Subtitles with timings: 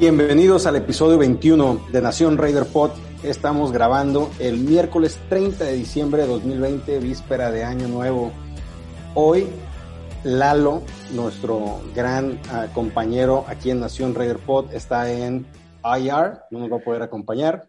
[0.00, 2.92] Bienvenidos al episodio 21 de Nación Raider Pod.
[3.22, 8.32] Estamos grabando el miércoles 30 de diciembre de 2020, víspera de Año Nuevo.
[9.14, 9.46] Hoy,
[10.24, 10.80] Lalo,
[11.12, 15.46] nuestro gran uh, compañero aquí en Nación Raider Pod, está en
[15.84, 17.68] IR, no nos va a poder acompañar.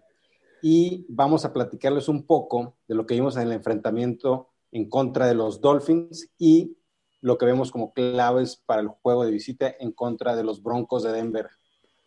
[0.61, 5.27] Y vamos a platicarles un poco de lo que vimos en el enfrentamiento en contra
[5.27, 6.77] de los Dolphins y
[7.19, 11.03] lo que vemos como claves para el juego de visita en contra de los Broncos
[11.03, 11.49] de Denver.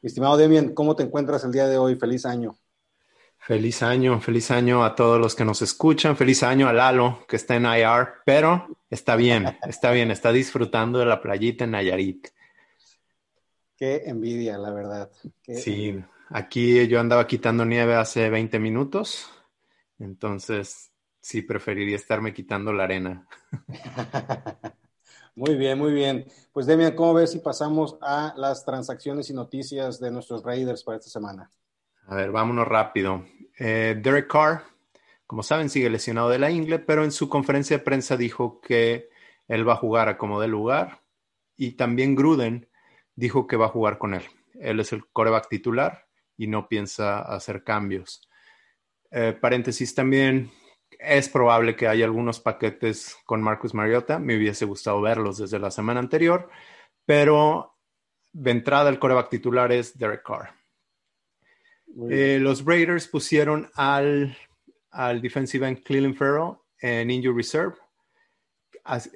[0.04, 1.96] Estimado Demian, ¿cómo te encuentras el día de hoy?
[1.96, 2.58] Feliz año.
[3.38, 7.36] Feliz año, feliz año a todos los que nos escuchan, feliz año a Lalo que
[7.36, 12.28] está en IR, pero está bien, está bien, está disfrutando de la playita en Nayarit.
[13.78, 15.10] Qué envidia, la verdad.
[15.42, 16.10] Qué sí, envidia.
[16.28, 19.30] aquí yo andaba quitando nieve hace 20 minutos,
[19.98, 23.26] entonces sí preferiría estarme quitando la arena.
[25.36, 26.26] Muy bien, muy bien.
[26.52, 30.98] Pues Demian, ¿cómo ves si pasamos a las transacciones y noticias de nuestros Raiders para
[30.98, 31.50] esta semana?
[32.06, 33.24] A ver, vámonos rápido.
[33.58, 34.62] Eh, Derek Carr,
[35.26, 39.08] como saben, sigue lesionado de la ingle, pero en su conferencia de prensa dijo que
[39.48, 41.02] él va a jugar a como de lugar
[41.56, 42.68] y también Gruden
[43.16, 44.22] dijo que va a jugar con él.
[44.54, 48.28] Él es el coreback titular y no piensa hacer cambios.
[49.10, 50.50] Eh, paréntesis también,
[50.98, 54.18] es probable que haya algunos paquetes con Marcus Mariota.
[54.18, 56.48] Me hubiese gustado verlos desde la semana anterior,
[57.04, 57.76] pero
[58.32, 60.54] de entrada el coreback titular es Derek Carr.
[62.10, 64.36] Eh, los Raiders pusieron al,
[64.90, 67.76] al defensive end Cleveland Farrell en injury reserve.
[68.82, 69.10] As,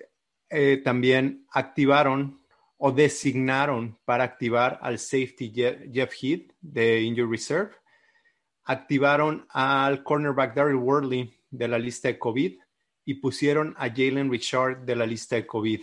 [0.48, 2.40] eh, también activaron
[2.76, 7.72] o designaron para activar al safety Jeff, Jeff Heath de injury reserve.
[8.64, 12.58] Activaron al cornerback Daryl Worley de la lista de COVID
[13.04, 15.82] y pusieron a Jalen Richard de la lista de COVID.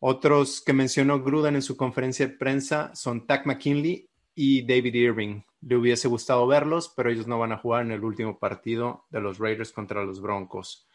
[0.00, 5.42] Otros que mencionó Gruden en su conferencia de prensa son Tack McKinley y David Irving.
[5.60, 9.20] Le hubiese gustado verlos, pero ellos no van a jugar en el último partido de
[9.20, 10.86] los Raiders contra los Broncos.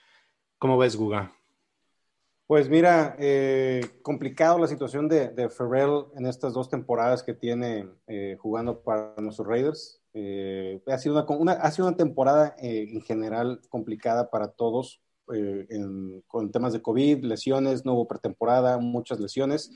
[0.57, 1.33] ¿Cómo ves, Guga?
[2.47, 7.89] Pues mira, eh, complicado la situación de, de, Ferrell en estas dos temporadas que tiene
[8.07, 10.02] eh, jugando para nuestros Raiders.
[10.13, 15.01] Eh, ha, sido una, temporada eh, en general complicada para todos,
[15.33, 19.71] eh, en, con temas de COVID, lesiones, no hubo pretemporada, muchas lesiones,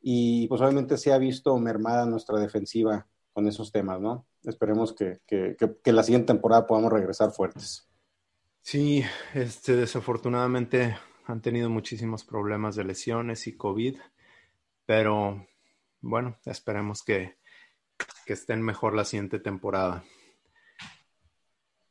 [0.00, 4.26] y pues obviamente se ha visto mermada nuestra defensiva con esos temas, ¿no?
[4.42, 7.88] Esperemos que, que la siguiente temporada podamos regresar fuertes.
[8.62, 9.04] Sí,
[9.34, 10.96] este, desafortunadamente
[11.26, 13.96] han tenido muchísimos problemas de lesiones y COVID,
[14.86, 15.46] pero
[16.00, 17.36] bueno, esperemos que,
[18.24, 20.04] que estén mejor la siguiente temporada.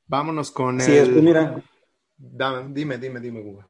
[0.08, 1.18] Vámonos con sí, el.
[1.18, 1.64] Es, mira.
[2.18, 3.66] Dame, dime, dime, dime, Google.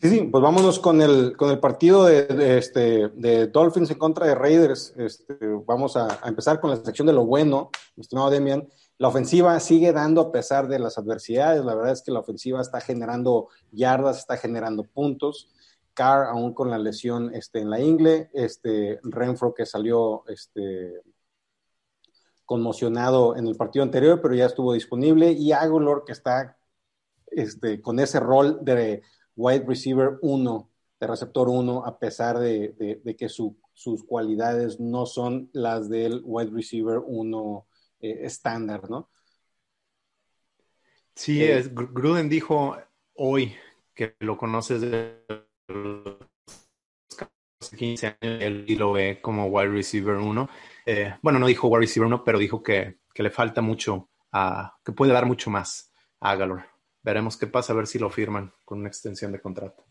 [0.00, 3.98] Sí, sí, pues vámonos con el, con el partido de, de, este, de Dolphins en
[3.98, 4.94] contra de Raiders.
[4.96, 5.36] Este,
[5.66, 8.68] vamos a, a, empezar con la sección de lo bueno, mi estimado Demian.
[8.98, 11.64] La ofensiva sigue dando a pesar de las adversidades.
[11.64, 15.50] La verdad es que la ofensiva está generando yardas, está generando puntos.
[15.94, 21.00] Carr, aún con la lesión este, en la ingle, este, Renfro que salió este,
[22.44, 26.56] conmocionado en el partido anterior, pero ya estuvo disponible, y Agolor, que está
[27.26, 29.02] este, con ese rol de
[29.36, 34.80] wide receiver 1, de receptor 1, a pesar de, de, de que su, sus cualidades
[34.80, 37.66] no son las del wide receiver 1
[38.00, 39.10] eh, estándar, ¿no?
[41.14, 42.76] Sí, eh, es, Gruden dijo
[43.14, 43.54] hoy
[43.94, 45.24] que lo conoces de
[45.68, 46.18] los
[47.76, 50.48] 15 años, él lo ve como wide receiver 1.
[50.86, 54.10] Eh, bueno, no dijo wide receiver 1, pero dijo que, le falta mucho,
[54.84, 56.64] que puede dar mucho más a Galor.
[57.02, 59.84] Veremos qué pasa, a ver si lo firman con una extensión de contrato.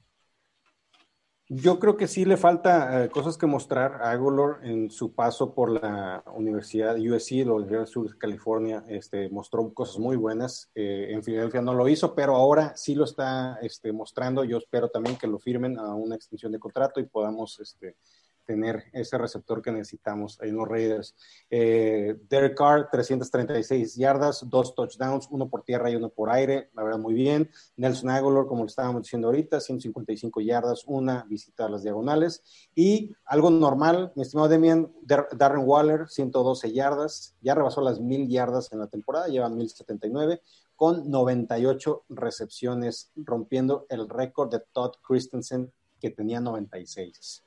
[1.49, 5.53] Yo creo que sí le falta eh, cosas que mostrar a Agolor en su paso
[5.53, 8.83] por la Universidad USC, la Universidad Sur de California.
[8.87, 10.71] Este, mostró cosas muy buenas.
[10.73, 14.45] Eh, en Filadelfia no lo hizo, pero ahora sí lo está este, mostrando.
[14.45, 17.97] Yo espero también que lo firmen a una extensión de contrato y podamos este,
[18.45, 21.15] tener ese receptor que necesitamos en los Raiders.
[21.49, 26.83] Eh, Derek Carr, 336 yardas, dos touchdowns, uno por tierra y uno por aire, la
[26.83, 27.49] verdad muy bien.
[27.77, 32.43] Nelson Aguilar, como lo estábamos diciendo ahorita, 155 yardas, una visita a las diagonales.
[32.75, 38.71] Y algo normal, mi estimado Demian, Darren Waller, 112 yardas, ya rebasó las mil yardas
[38.71, 40.41] en la temporada, lleva 1079
[40.75, 47.43] con 98 recepciones, rompiendo el récord de Todd Christensen que tenía 96.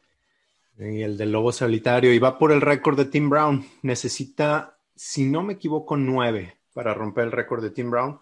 [0.79, 2.13] Y el del Lobo Solitario.
[2.13, 3.65] Y va por el récord de Tim Brown.
[3.83, 8.19] Necesita, si no me equivoco, nueve para romper el récord de Tim Brown.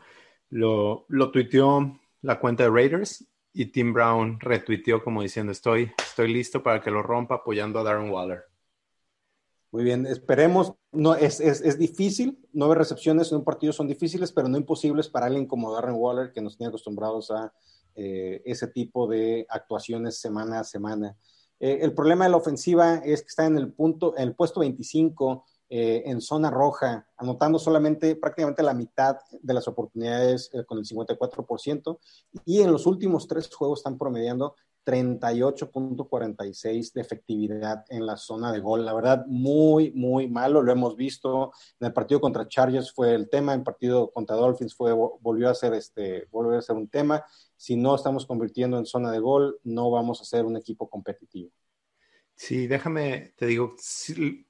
[0.50, 6.32] Lo, lo tuiteó la cuenta de Raiders y Tim Brown retuiteó como diciendo, estoy, estoy
[6.32, 8.44] listo para que lo rompa apoyando a Darren Waller.
[9.70, 10.72] Muy bien, esperemos.
[10.92, 15.26] No, es, es, difícil, nueve recepciones en un partido son difíciles, pero no imposibles para
[15.26, 17.52] alguien como Darren Waller, que nos tiene acostumbrados a
[17.96, 21.16] eh, ese tipo de actuaciones semana a semana.
[21.60, 24.60] Eh, el problema de la ofensiva es que está en el punto, en el puesto
[24.60, 30.84] 25 eh, en zona roja, anotando solamente prácticamente la mitad de las oportunidades con el
[30.84, 31.98] 54%,
[32.44, 38.60] y en los últimos tres juegos están promediando 38.46 de efectividad en la zona de
[38.60, 38.84] gol.
[38.84, 40.62] La verdad, muy, muy malo.
[40.62, 44.36] Lo hemos visto en el partido contra Chargers fue el tema, en el partido contra
[44.36, 47.24] Dolphins fue, volvió a ser este, volvió a ser un tema.
[47.56, 51.50] Si no estamos convirtiendo en zona de gol, no vamos a ser un equipo competitivo.
[52.36, 54.46] Sí, déjame, te digo, sí,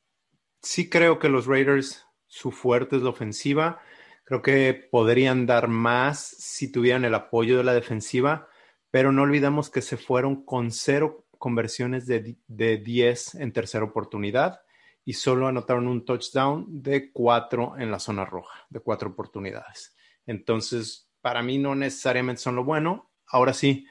[0.61, 3.81] sí creo que los Raiders, su fuerte es la ofensiva.
[4.25, 8.49] Creo que podrían dar más si tuvieran el apoyo de la defensiva
[8.95, 14.61] pero no olvidamos que se fueron con cero conversiones de, 10 en tercera oportunidad
[15.05, 19.97] y solo anotaron un touchdown de cuatro en la zona roja, de cuatro oportunidades.
[20.27, 23.11] Entonces, para mí no necesariamente son lo bueno.
[23.27, 23.85] Ahora sí,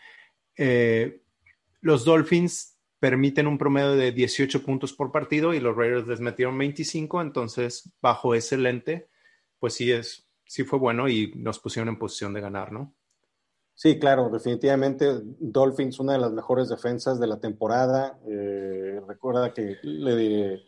[0.55, 1.21] eh,
[1.81, 6.57] los Dolphins permiten un promedio de 18 puntos por partido y los Raiders les metieron
[6.57, 9.09] 25, entonces bajo ese lente,
[9.59, 12.95] pues sí es, sí fue bueno y nos pusieron en posición de ganar, ¿no?
[13.75, 18.19] Sí, claro, definitivamente Dolphins, una de las mejores defensas de la temporada.
[18.27, 20.63] Eh, recuerda que le,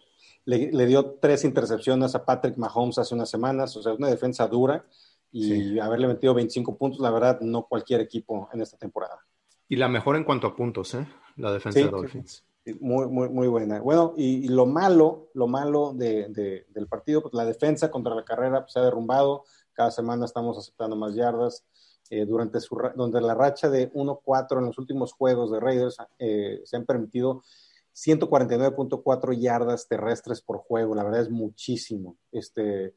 [0.46, 4.86] le, dio tres intercepciones a Patrick Mahomes hace unas semanas, o sea, una defensa dura
[5.32, 9.20] y haberle metido 25 puntos, la verdad, no cualquier equipo en esta temporada.
[9.68, 11.06] Y la mejor en cuanto a puntos, ¿eh?
[11.36, 12.46] La defensa de Dolphins.
[12.80, 13.82] muy, muy, muy buena.
[13.82, 18.62] Bueno, y, lo malo, lo malo de, del partido, pues la defensa contra la carrera
[18.62, 19.44] pues, se ha derrumbado.
[19.74, 21.66] Cada semana estamos aceptando más yardas.
[22.12, 26.62] Eh, durante, su, donde la racha de 1-4 en los últimos juegos de Raiders eh,
[26.64, 27.42] se han permitido
[27.96, 30.94] 149.4 yardas terrestres por juego.
[30.94, 32.18] La verdad es muchísimo.
[32.32, 32.94] Este,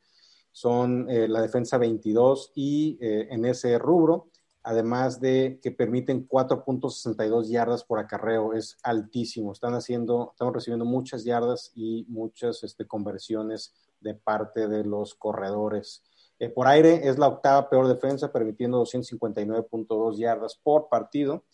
[0.53, 4.29] son eh, la defensa 22 y en ese rubro,
[4.63, 9.53] además de que permiten 4.62 yardas por acarreo, es altísimo.
[9.53, 16.03] Están haciendo, estamos recibiendo muchas yardas y muchas este, conversiones de parte de los corredores.
[16.39, 21.45] Eh, por aire es la octava peor defensa, permitiendo 259.2 yardas por partido.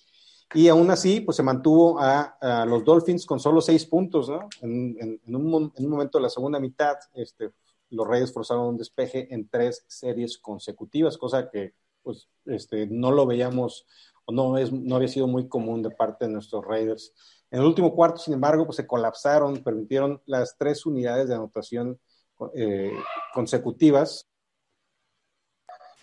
[0.53, 4.49] Y aún así, pues se mantuvo a, los Dolphins con solo seis puntos, ¿no?
[4.61, 7.51] En, un, momento de la segunda mitad, este,
[7.91, 13.27] los Reyes forzaron un despeje en tres series consecutivas, cosa que pues este, no lo
[13.27, 13.87] veíamos
[14.27, 17.15] o no, es, no había sido muy común de parte de nuestros Raiders.
[17.51, 21.99] En el último cuarto, sin embargo, pues se colapsaron, permitieron las tres unidades de anotación
[22.55, 22.93] eh,
[23.33, 24.29] consecutivas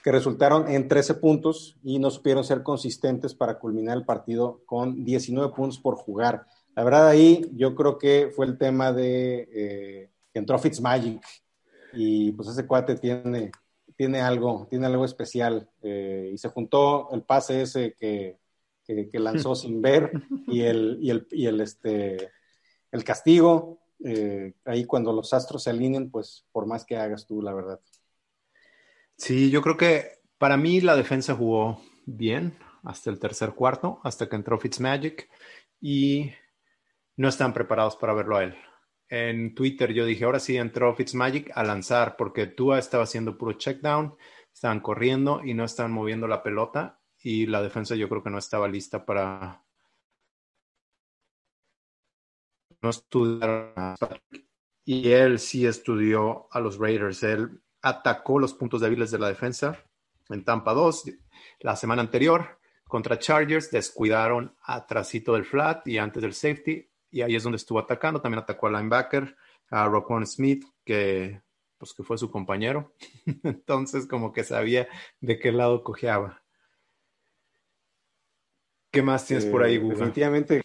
[0.03, 5.03] que resultaron en 13 puntos y no supieron ser consistentes para culminar el partido con
[5.03, 6.45] 19 puntos por jugar.
[6.75, 11.23] La verdad ahí yo creo que fue el tema de eh, que entró Fitzmagic
[11.93, 13.51] y pues ese cuate tiene,
[13.95, 18.39] tiene algo, tiene algo especial eh, y se juntó el pase ese que,
[18.85, 20.11] que, lanzó sin ver
[20.47, 22.31] y el, y el, y el, este,
[22.91, 23.79] el castigo.
[24.03, 27.79] Eh, ahí cuando los astros se alineen, pues por más que hagas tú, la verdad.
[29.21, 34.27] Sí, yo creo que para mí la defensa jugó bien hasta el tercer cuarto, hasta
[34.27, 35.29] que entró Fitzmagic
[35.79, 36.31] y
[37.17, 38.55] no están preparados para verlo a él.
[39.09, 43.53] En Twitter yo dije, ahora sí entró Fitzmagic a lanzar porque Tua estaba haciendo puro
[43.53, 44.15] checkdown,
[44.51, 48.39] estaban corriendo y no estaban moviendo la pelota y la defensa yo creo que no
[48.39, 49.63] estaba lista para
[52.81, 53.75] no estudiar
[54.83, 57.21] y él sí estudió a los Raiders.
[57.21, 59.83] Él atacó los puntos débiles de la defensa
[60.29, 61.05] en Tampa 2.
[61.61, 67.35] La semana anterior contra Chargers descuidaron atrásito del flat y antes del safety y ahí
[67.35, 68.21] es donde estuvo atacando.
[68.21, 69.35] También atacó al linebacker,
[69.69, 71.41] a Roquan Smith, que
[71.77, 72.93] pues que fue su compañero.
[73.43, 74.87] Entonces como que sabía
[75.19, 76.41] de qué lado cojeaba.
[78.91, 80.57] ¿Qué más tienes por ahí, eh, Definitivamente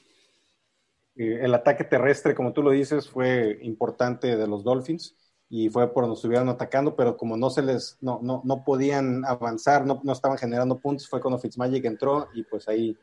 [1.15, 5.17] eh, el ataque terrestre, como tú lo dices, fue importante de los Dolphins
[5.49, 9.25] y fue por donde estuvieron atacando, pero como no se les, no, no, no podían
[9.25, 12.97] avanzar, no, no, estaban generando puntos, fue cuando Fitzmagic entró y pues ahí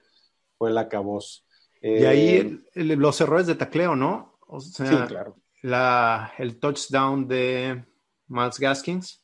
[0.58, 1.46] fue el acabos.
[1.82, 4.38] y ahí eh, los errores de tacleo, ¿no?
[4.48, 5.38] O sea, sí, claro.
[5.62, 7.86] La, el touchdown de
[8.28, 9.24] Miles Gaskins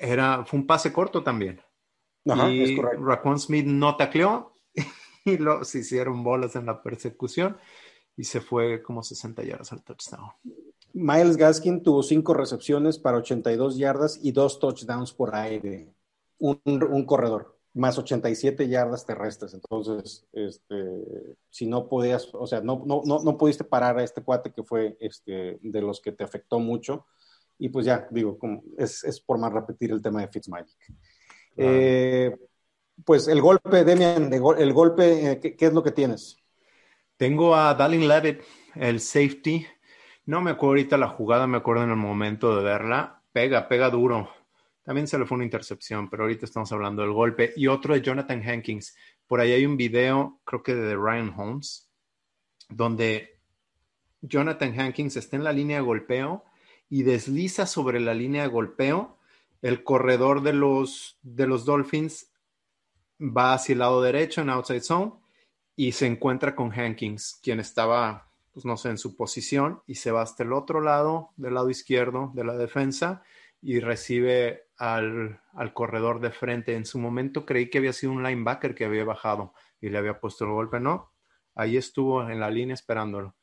[0.00, 1.60] era, fue un pase corto también.
[2.26, 3.04] Ajá, y es correcto.
[3.04, 4.58] Raquan Smith no tacleó
[5.24, 7.58] y los hicieron bolas en la persecución
[8.16, 10.30] y se fue como 60 yardas al touchdown.
[10.94, 15.94] Miles Gaskin tuvo cinco recepciones para 82 yardas y dos touchdowns por aire.
[16.38, 17.56] Un, corredor.
[17.74, 19.54] más 87 yardas terrestres.
[19.54, 24.22] Entonces, este, si no podías, o sea, no, no, no, no pudiste parar a este
[24.22, 27.06] cuate que fue este, de los que te afectó mucho.
[27.58, 30.76] Y pues ya, digo, como es, es por más repetir el tema de Fitzmagic.
[31.56, 32.34] Eh,
[33.04, 36.36] pues el golpe, Demian, el golpe, eh, ¿qué, ¿qué, es lo que tienes?
[37.16, 38.40] Tengo a Dalin Levitt,
[38.74, 39.64] el safety.
[40.24, 43.22] No me acuerdo ahorita la jugada, me acuerdo en el momento de verla.
[43.32, 44.28] Pega, pega duro
[44.82, 47.52] también se le fue una intercepción, pero ahorita estamos hablando del golpe.
[47.56, 48.96] Y otro de Jonathan Hankins.
[49.26, 51.88] Por ahí hay un video, creo que de Ryan Holmes,
[52.68, 53.38] donde
[54.20, 56.44] Jonathan Hankins está en la línea de golpeo
[56.88, 59.18] y desliza sobre la línea de golpeo.
[59.62, 62.32] El corredor de los, de los Dolphins
[63.20, 65.12] va hacia el lado derecho en outside zone
[65.76, 70.10] y se encuentra con Hankins, quien estaba, pues no sé, en su posición y se
[70.10, 73.22] va hasta el otro lado, del lado izquierdo de la defensa
[73.62, 75.40] y recibe al,
[75.72, 76.74] corredor de frente.
[76.74, 80.20] En su momento creí que había sido un linebacker que había bajado y le había
[80.20, 80.80] puesto el golpe.
[80.80, 81.12] No,
[81.54, 83.36] ahí estuvo en la línea esperándolo.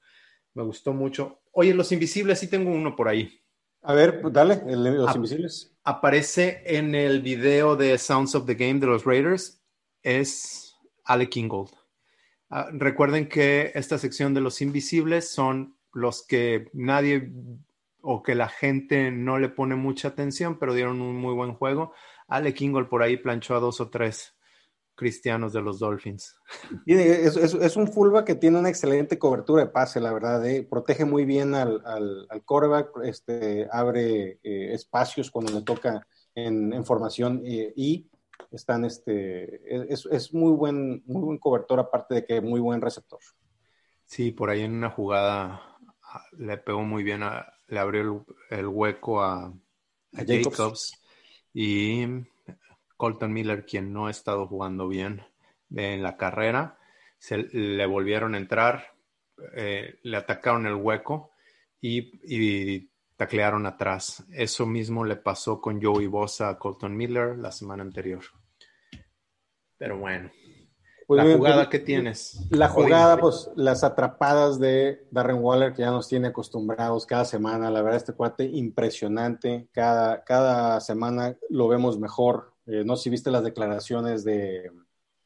[0.53, 1.39] Me gustó mucho.
[1.51, 3.41] Oye, los invisibles, sí tengo uno por ahí.
[3.81, 5.73] A ver, pues dale, los invisibles.
[5.83, 9.63] Aparece en el video de Sounds of the Game de los Raiders.
[10.03, 10.75] Es
[11.05, 11.78] Alec Ingold.
[12.49, 17.31] Ah, recuerden que esta sección de los invisibles son los que nadie
[18.01, 21.93] o que la gente no le pone mucha atención, pero dieron un muy buen juego.
[22.27, 24.35] Ale Kingle por ahí planchó a dos o tres
[24.99, 26.35] cristianos de los Dolphins.
[26.85, 30.45] Es, un fullback que tiene una excelente cobertura de pase, la verdad.
[30.45, 30.67] ¿eh?
[30.69, 37.41] Protege muy bien al, al, quarterback, este, abre eh, espacios cuando le toca en, formación
[37.45, 38.07] eh, y
[38.51, 43.19] están, este, es, es, muy buen, muy buen cobertor, aparte de que muy buen receptor.
[44.05, 48.67] Sí, por ahí en una jugada ah, le pegó muy bien a, le abrió el,
[48.67, 49.53] hueco a,
[50.11, 50.99] Jacobs.
[51.53, 52.05] y
[52.97, 55.21] Colton Miller, quien no ha estado jugando bien
[55.75, 56.79] en la carrera,
[57.19, 58.93] se le volvieron a entrar,
[59.55, 61.31] eh, le atacaron el hueco
[61.81, 62.88] y,
[63.19, 64.23] taclearon atrás.
[64.31, 68.21] Eso mismo le pasó con Joey Bosa a Colton Miller la semana anterior.
[69.77, 70.31] Pero bueno,
[71.09, 72.47] la jugada pues, que tienes.
[72.49, 77.69] La jugada, pues las atrapadas de Darren Waller que ya nos tiene acostumbrados cada semana.
[77.69, 79.67] La verdad, este cuate impresionante.
[79.73, 82.53] Cada, cada semana lo vemos mejor.
[82.67, 84.71] Eh, no sé si viste las declaraciones de,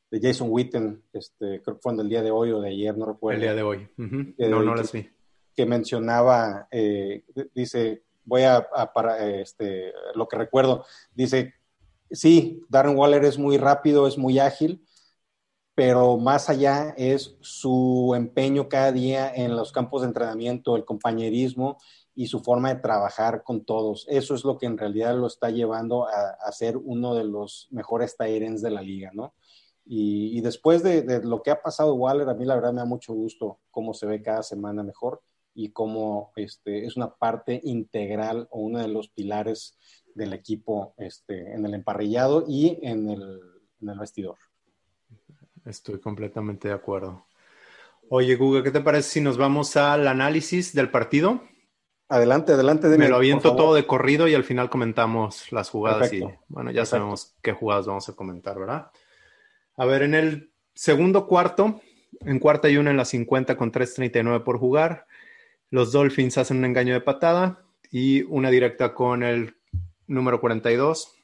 [0.09, 3.05] de, Jason Witten, este, creo que fue el día de hoy o de ayer, no
[3.05, 3.35] recuerdo.
[3.35, 3.87] El día de hoy.
[3.97, 5.07] no, no las vi.
[5.55, 11.53] Que mencionaba, eh, dice, voy a, para, este, lo que recuerdo, dice,
[12.11, 14.85] sí, Darren Waller es muy rápido, es muy ágil,
[15.75, 21.77] pero más allá es su empeño cada día en los campos de entrenamiento, el compañerismo
[22.15, 24.05] y su forma de trabajar con todos.
[24.07, 28.15] Eso es lo que en realidad lo está llevando a, ser uno de los mejores
[28.15, 29.33] Tyrens de la liga, ¿no?
[29.85, 33.13] Y, después de, lo que ha pasado Waller, a mí la verdad me da mucho
[33.13, 35.21] gusto cómo se ve cada semana mejor
[35.53, 39.77] y cómo este, es una parte integral o uno de los pilares
[40.15, 43.39] del equipo este, en el emparrillado y en el,
[43.81, 44.37] en el vestidor.
[45.65, 47.25] Estoy completamente de acuerdo.
[48.09, 51.41] Oye, Google, ¿qué te parece si nos vamos al análisis del partido?
[52.09, 52.87] Adelante, adelante.
[52.89, 56.85] Me lo aviento todo de corrido y al final comentamos las jugadas y bueno, ya
[56.85, 58.91] sabemos qué jugadas vamos a comentar, ¿verdad?
[59.77, 61.81] A ver, en el segundo cuarto,
[62.21, 65.07] en cuarta y una en la 50 con 3.39 por jugar,
[65.73, 69.55] los Dolphins hacen un engaño de patada y una directa con el
[70.05, 71.15] número 42,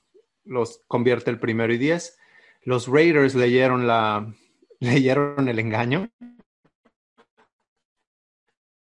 [0.46, 2.18] los convierte el primero y 10
[2.63, 4.34] los Raiders leyeron la
[4.79, 6.10] leyeron el engaño.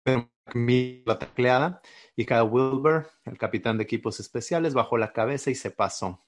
[0.06, 1.82] La tacleada
[2.16, 6.24] y cada Wilbur, el capitán de equipos especiales, bajó la cabeza y se pasó.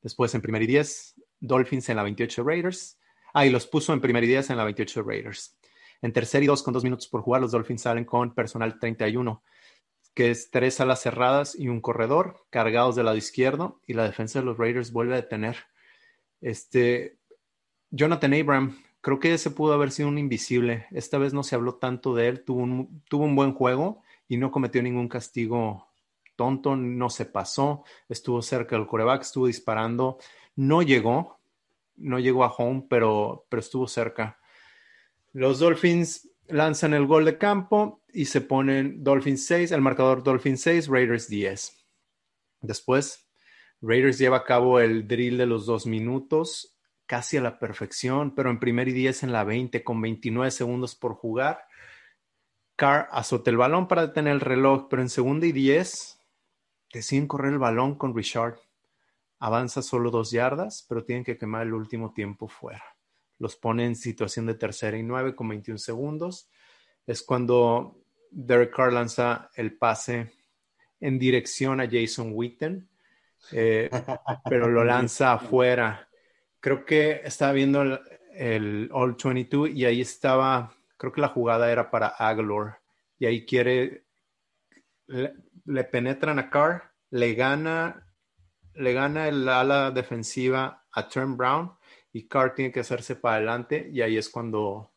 [0.00, 3.00] Después en primer y 10, Dolphins en la 28 Raiders.
[3.34, 5.58] Ah, y los puso en primer y 10 en la 28 Raiders.
[6.02, 9.42] En tercer y dos con dos minutos por jugar, los Dolphins salen con personal 31,
[10.14, 14.40] que es tres alas cerradas y un corredor cargados del lado izquierdo y la defensa
[14.40, 15.56] de los Raiders vuelve a detener
[16.42, 17.18] este,
[17.90, 20.86] Jonathan Abram, creo que ese pudo haber sido un invisible.
[20.90, 24.82] Esta vez no se habló tanto de él, tuvo un, buen juego y no cometió
[24.82, 25.88] ningún castigo
[26.36, 30.18] tonto, no se pasó, estuvo cerca del coreback, estuvo disparando,
[30.56, 31.38] no llegó,
[31.96, 34.40] no llegó a home, pero estuvo cerca.
[35.32, 40.60] Los Dolphins lanzan el gol de campo y se ponen Dolphins 6, el marcador Dolphins
[40.60, 41.86] 6, Raiders 10.
[42.60, 43.28] Después
[43.80, 48.50] Raiders lleva a cabo el drill de los dos minutos casi a la perfección, pero
[48.50, 51.66] en primer y diez en la 20 con 29 segundos por jugar.
[52.76, 56.20] Carr azota el balón para detener el reloj, pero en segunda y diez
[56.92, 58.58] deciden correr el balón con Richard.
[59.38, 62.84] avanza solo dos yardas, pero tienen que quemar el último tiempo fuera.
[63.42, 66.48] Los pone en situación de tercera y nueve con 21 segundos.
[67.04, 67.98] Es cuando
[68.30, 70.30] Derek Carr lanza el pase
[71.00, 72.88] en dirección a Jason Witten,
[73.50, 73.90] eh,
[74.48, 76.08] pero lo lanza afuera.
[76.60, 77.82] Creo que estaba viendo
[78.32, 82.76] el, All 22 y ahí estaba, creo que la jugada era para Aglor
[83.18, 84.04] y ahí quiere,
[85.08, 88.06] le, penetran a Carr, le gana,
[88.74, 91.72] le gana el ala defensiva a Turn Brown
[92.12, 94.92] y Carr tiene que hacerse para adelante y ahí es cuando,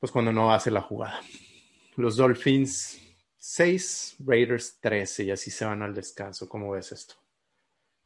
[0.00, 1.20] pues cuando no hace la jugada.
[1.96, 3.00] Los Dolphins
[3.38, 6.48] 6, Raiders 13 y así se van al descanso.
[6.48, 7.14] ¿Cómo ves esto?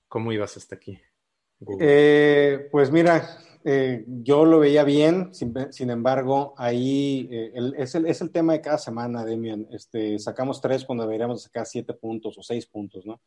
[0.09, 1.01] ¿Cómo ibas hasta aquí?
[1.81, 8.21] Eh, pues mira, eh, yo lo veía bien, sin, embargo, ahí eh, es, el, es,
[8.21, 9.67] el, tema de cada semana, Demian.
[9.73, 13.21] Este, sacamos tres cuando deberíamos sacar siete puntos o seis puntos, ¿no?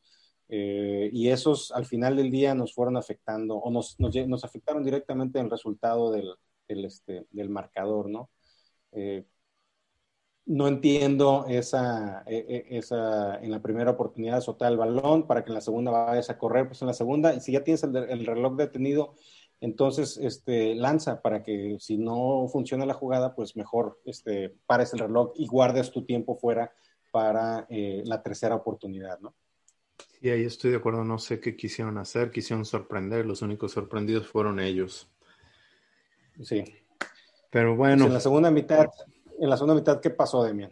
[0.49, 5.39] Y esos al final del día nos fueron afectando o nos, nos, nos afectaron directamente
[5.39, 6.33] en el resultado del,
[6.67, 8.29] del, este, del marcador, ¿no?
[10.49, 15.51] no entiendo esa, e, e, esa, en la primera oportunidad soltar el balón para que
[15.51, 18.55] en la segunda vayas a correr, pues en la segunda, si ya tienes el, reloj
[18.55, 19.13] detenido,
[19.61, 24.99] entonces este, lanza para que si no funciona la jugada, pues mejor este, pares el
[24.99, 26.73] reloj y guardes tu tiempo fuera
[27.11, 29.35] para eh, la tercera oportunidad, ¿no?
[30.21, 34.27] Sí, ahí estoy de acuerdo, no sé qué quisieron hacer, quisieron sorprender, los únicos sorprendidos
[34.27, 35.09] fueron ellos.
[36.43, 36.63] Sí.
[37.49, 38.03] Pero bueno.
[38.03, 38.89] Pues en la segunda mitad
[39.39, 40.71] en la segunda mitad, ¿qué pasó, Demian?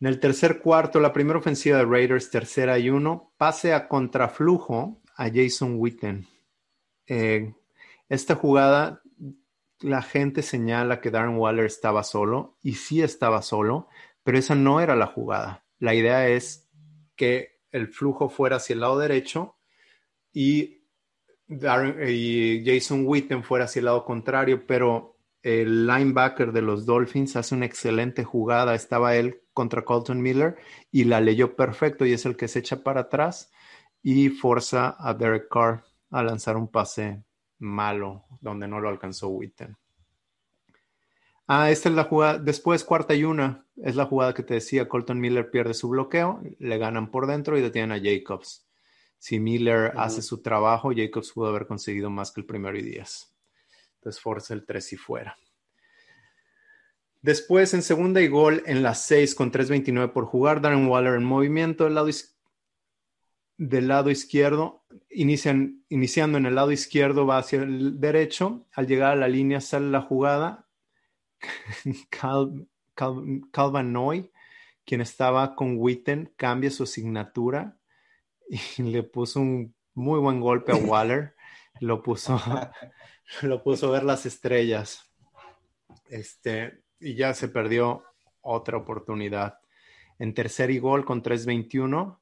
[0.00, 5.00] En el tercer cuarto, la primera ofensiva de Raiders, tercera y uno, pase a contraflujo
[5.16, 6.26] a Jason Witten.
[7.06, 7.54] Eh,
[8.08, 9.02] esta jugada,
[9.80, 13.88] la gente señala que Darren Waller estaba solo, y sí estaba solo,
[14.24, 15.64] pero esa no era la jugada.
[15.78, 16.68] La idea es
[17.14, 19.56] que el flujo fuera hacia el lado derecho
[20.32, 20.84] y,
[21.48, 27.54] y Jason Witten fuera hacia el lado contrario, pero el linebacker de los Dolphins hace
[27.54, 28.74] una excelente jugada.
[28.74, 30.56] Estaba él contra Colton Miller
[30.90, 33.50] y la leyó perfecto y es el que se echa para atrás
[34.02, 37.24] y forza a Derek Carr a lanzar un pase
[37.58, 39.76] malo donde no lo alcanzó Witten.
[41.46, 42.38] Ah, esta es la jugada.
[42.38, 44.88] Después, cuarta y una, es la jugada que te decía.
[44.88, 48.66] Colton Miller pierde su bloqueo, le ganan por dentro y detienen a Jacobs.
[49.18, 53.32] Si Miller hace su trabajo, Jacobs pudo haber conseguido más que el primero y diez.
[53.96, 55.36] Entonces forza el 3 y fuera.
[57.20, 61.22] Después, en segunda y gol, en las 6 con 3.29 por jugar, Darren Waller en
[61.22, 62.08] movimiento del lado,
[63.58, 68.66] del lado izquierdo, inician, iniciando en el lado izquierdo, va hacia el derecho.
[68.72, 70.61] Al llegar a la línea sale la jugada.
[72.10, 74.30] Cal, Calvin Noy,
[74.84, 77.76] quien estaba con Witten, cambia su asignatura
[78.48, 81.34] y le puso un muy buen golpe a Waller.
[81.80, 82.40] Lo puso
[83.42, 85.10] lo puso a ver las estrellas.
[86.08, 88.04] Este, y ya se perdió
[88.42, 89.58] otra oportunidad.
[90.18, 92.18] En tercer y gol con 3.21.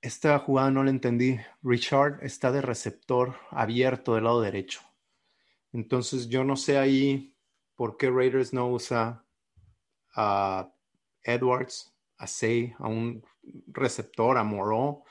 [0.00, 1.38] Esta jugada no la entendí.
[1.62, 4.80] Richard está de receptor abierto del lado derecho.
[5.72, 7.31] Entonces yo no sé ahí
[7.82, 9.24] por qué Raiders no usa
[10.14, 10.72] a
[11.24, 13.26] Edwards, a Say, a un
[13.66, 15.02] receptor, a Moreau,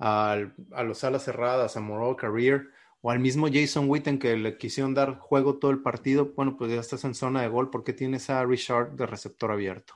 [0.00, 0.36] a,
[0.72, 2.68] a los alas cerradas, a Moreau Career
[3.00, 6.72] o al mismo Jason Witten que le quisieron dar juego todo el partido, bueno, pues
[6.72, 9.94] ya estás en zona de gol porque tienes a Richard de receptor abierto.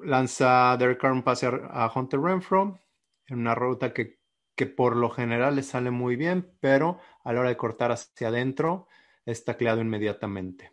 [0.00, 2.80] lanza Derek Carr un pase a, Hunter Renfro
[3.28, 4.18] en una ruta que,
[4.56, 8.26] que, por lo general le sale muy bien, pero a la hora de cortar hacia
[8.26, 8.88] adentro
[9.24, 10.72] está tacleado inmediatamente.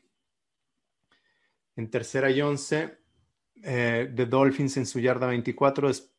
[1.76, 3.00] En tercera y once,
[3.64, 6.12] eh, The Dolphins en su yarda 24 es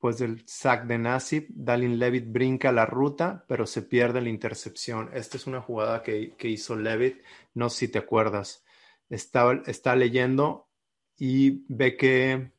[0.00, 5.10] pues del sack de Nasib, Dalin Levitt brinca la ruta, pero se pierde la intercepción.
[5.12, 7.22] Esta es una jugada que, hizo Levitt,
[7.52, 8.64] no sé si te acuerdas.
[9.10, 10.70] Está, está leyendo
[11.18, 12.52] y ve que,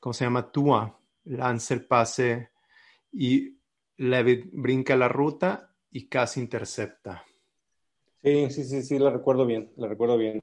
[0.00, 0.50] ¿cómo se llama?
[0.50, 2.50] Tua lanza el pase
[3.12, 3.56] y
[3.96, 7.24] Levitt brinca la ruta y casi intercepta.
[8.28, 10.42] Sí, sí, sí, sí, lo recuerdo bien, lo recuerdo bien.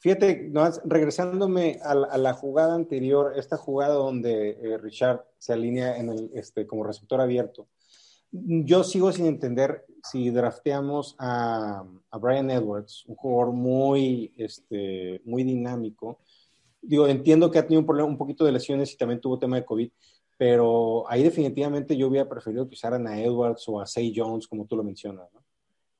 [0.00, 0.52] Fíjate,
[0.84, 6.84] regresándome a, la jugada anterior, esta jugada donde eh, Richard se alinea en este, como
[6.84, 7.68] receptor abierto,
[8.30, 11.84] yo sigo sin entender si drafteamos a,
[12.20, 16.18] Brian Edwards, un jugador muy, este, muy dinámico.
[16.82, 19.90] Digo, entiendo que ha tenido un poquito de lesiones y también tuvo tema de COVID,
[20.36, 24.66] pero ahí definitivamente yo hubiera preferido que usaran a Edwards o a Say Jones, como
[24.66, 25.49] tú lo mencionas, ¿no?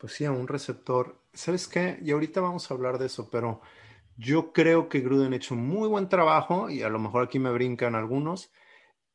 [0.01, 1.23] Pues sí, a un receptor.
[1.35, 1.99] ¿Sabes qué?
[2.03, 3.61] Y ahorita vamos a hablar de eso, pero
[4.17, 7.53] yo creo que Gruden ha hecho muy buen trabajo y a lo mejor aquí me
[7.53, 8.51] brincan algunos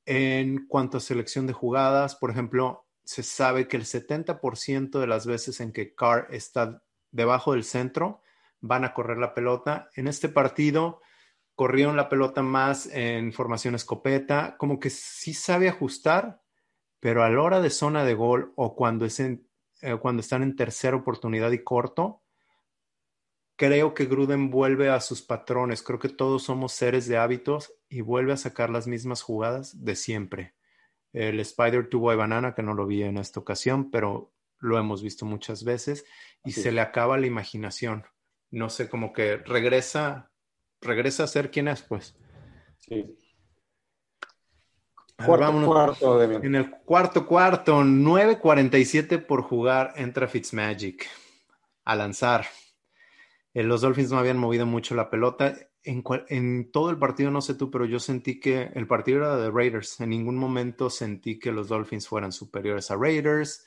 [0.06, 5.28] En cuanto a selección de jugadas, por ejemplo, se sabe que el 70% de las
[5.28, 8.21] veces en que Carr está debajo del centro,
[8.62, 9.89] van a correr la pelota.
[9.95, 11.02] En este partido
[11.56, 16.41] corrieron la pelota más en formación escopeta, como que sí sabe ajustar,
[17.00, 19.19] pero a la hora de zona de gol o cuando, es
[19.82, 22.22] eh, cuando están en tercera oportunidad y corto,
[23.56, 25.84] creo que Gruden vuelve a sus patrones.
[25.84, 29.96] Creo que todos somos seres de hábitos y vuelve a sacar las mismas jugadas de
[29.96, 30.56] siempre.
[31.14, 35.02] El Spider tuvo a Banana, que no lo vi en esta ocasión, pero lo hemos
[35.02, 36.06] visto muchas veces
[36.44, 38.06] y se le acaba la imaginación.
[38.52, 40.32] No sé, como que regresa,
[40.82, 42.18] regresa a ser quien es, pues.
[42.80, 43.18] Sí.
[45.17, 51.08] Cuarto, cuarto, En el cuarto cuarto, 9.47 por jugar, entra Fitzmagic
[51.86, 52.45] a lanzar.
[53.54, 55.56] Eh, los Dolphins no habían movido mucho la pelota.
[55.84, 59.38] En, en, todo el partido, no sé tú, pero yo sentí que el partido era
[59.38, 60.01] de Raiders.
[60.01, 63.65] En ningún momento sentí que los Dolphins fueran superiores a Raiders.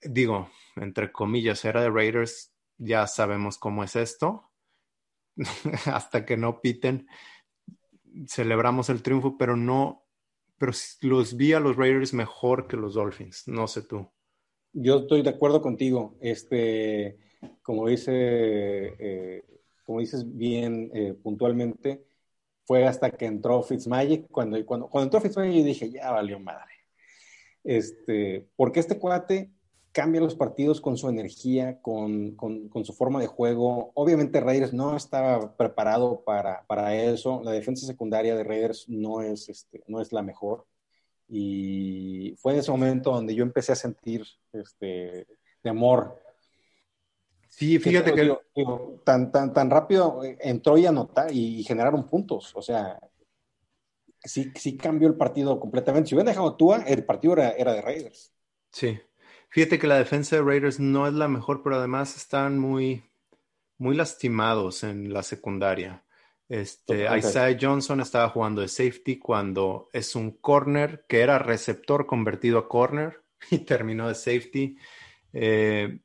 [0.00, 2.54] Digo, entre comillas, era de Raiders.
[2.78, 4.50] Ya sabemos cómo es esto.
[5.84, 7.06] Hasta que no piten,
[8.26, 10.06] celebramos el triunfo, pero no,
[10.60, 13.48] pero los vi a los Raiders mejor que los Dolphins.
[13.48, 14.06] No sé tú.
[14.74, 16.18] Yo estoy de acuerdo contigo.
[16.20, 17.18] Este
[17.62, 19.42] como dice, eh,
[19.84, 22.04] como dices bien eh, puntualmente,
[22.66, 26.72] fue hasta que entró Fitzmagic, cuando, cuando, cuando entró Fitzmagic dije, ya valió madre.
[27.64, 29.50] Este, porque este cuate
[29.92, 33.90] cambia los partidos con su energía, con, con, con, su forma de juego.
[33.94, 37.42] Obviamente Raiders no estaba preparado para, para, eso.
[37.44, 40.66] La defensa secundaria de Raiders no es, este, no es la mejor.
[41.28, 45.26] Y fue en ese momento donde yo empecé a sentir este,
[45.62, 46.18] temor
[47.50, 48.36] Sí, fíjate que...
[49.04, 52.52] tan, tan, tan rápido entró y anotó y generaron puntos.
[52.54, 52.98] O sea,
[54.22, 56.08] sí, sí cambió el partido completamente.
[56.08, 58.32] Si hubieran dejado Tua, el partido era, era de Raiders.
[58.70, 58.98] Sí.
[59.50, 63.02] Fíjate que la defensa de Raiders no es la mejor, pero además están muy,
[63.78, 66.04] muy lastimados en la secundaria.
[66.48, 72.58] Este, Isaiah Johnson estaba jugando de safety cuando es un corner que era receptor convertido
[72.58, 74.76] a corner y terminó de safety.
[75.32, 76.00] Eh,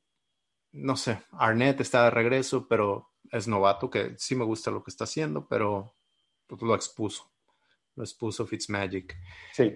[0.71, 4.91] no sé, Arnett está de regreso, pero es novato, que sí me gusta lo que
[4.91, 5.95] está haciendo, pero
[6.47, 7.31] pues, lo expuso.
[7.95, 9.15] Lo expuso Fitzmagic.
[9.53, 9.71] Sí.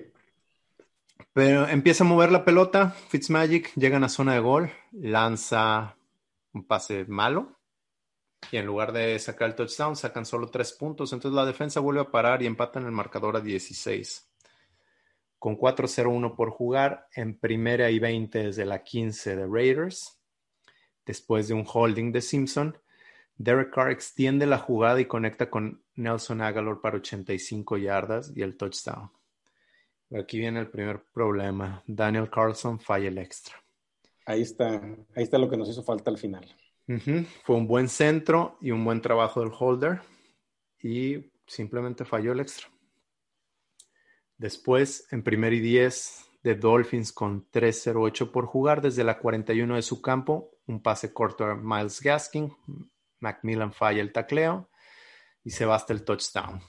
[1.34, 5.96] Pero empieza a mover la pelota, Fitzmagic llega a la zona de gol, lanza
[6.54, 7.60] un pase malo
[8.52, 11.14] y en lugar de sacar el touchdown sacan solo tres puntos.
[11.14, 14.28] Entonces la defensa vuelve a parar y empatan el marcador a 16.
[15.38, 20.20] Con 4-0-1 por jugar, en primera y 20 desde la 15 de Raiders
[21.06, 22.78] después de un holding de Simpson.
[23.36, 28.58] Derek Carr extiende la jugada y conecta con Nelson Aguilar para 85 yardas y el
[28.58, 29.10] touchdown.
[30.18, 31.84] Aquí viene el primer problema.
[31.86, 33.56] Daniel Carlson falla el extra.
[34.26, 34.82] Ahí está,
[35.16, 36.46] ahí está lo que nos hizo falta al final.
[37.44, 40.02] Fue un buen centro y un buen trabajo del holder
[40.82, 42.68] y simplemente falló el extra.
[44.38, 49.82] Después, en primer y 10 de Dolphins con 3-0-8 por jugar desde la 41 de
[49.82, 52.52] su campo, un pase corto a Miles Gaskin,
[53.20, 54.70] Macmillan falla el tacleo
[55.44, 56.62] y se basta el touchdown.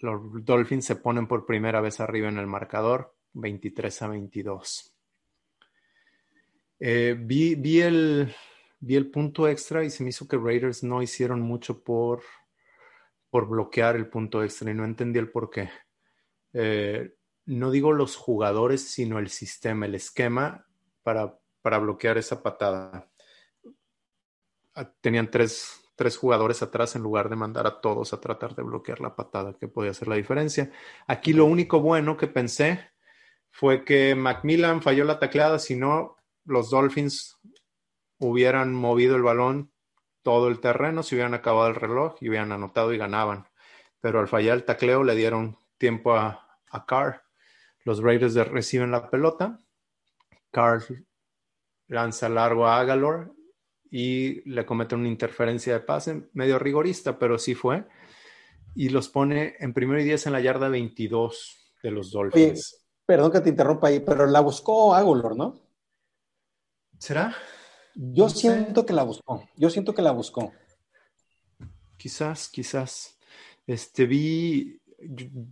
[0.00, 4.96] Los Dolphins se ponen por primera vez arriba en el marcador, 23 a 22.
[6.80, 8.34] Eh, vi, el,
[8.80, 12.22] vi el punto extra y se me hizo que Raiders no hicieron mucho por,
[13.28, 15.70] por bloquear el punto extra y no entendí el por qué.
[16.52, 17.14] Eh,
[17.46, 20.66] no digo los jugadores, sino el sistema, el esquema
[21.02, 23.08] para para bloquear esa patada.
[24.74, 25.79] Ah, tenían tres,
[26.16, 29.68] jugadores atrás en lugar de mandar a todos a tratar de bloquear la patada, que
[29.68, 30.70] podía hacer la diferencia.
[31.06, 32.90] Aquí lo único bueno que pensé
[33.50, 37.38] fue que Macmillan falló la tacleada, si no, los Dolphins
[38.18, 39.72] hubieran movido el balón
[40.22, 43.48] todo el terreno, se hubieran acabado el reloj y hubieran anotado y ganaban.
[44.00, 47.22] Pero al fallar el tacleo le dieron tiempo a, a Carr.
[47.84, 49.60] Los Raiders reciben la pelota.
[50.50, 50.82] Carr
[51.88, 53.34] lanza largo a Agalor
[53.90, 57.84] y le comete una interferencia de pase, medio rigorista, pero sí fue.
[58.74, 62.86] Y los pone en primer y diez en la yarda 22 de los Dolphins.
[63.04, 65.60] perdón que te interrumpa ahí, pero la buscó Aguilar, ¿no?
[66.98, 67.34] ¿Será?
[67.94, 69.48] Yo siento que la buscó.
[69.56, 70.52] Yo siento que la buscó.
[71.96, 73.18] Quizás, quizás.
[73.66, 74.80] Este vi,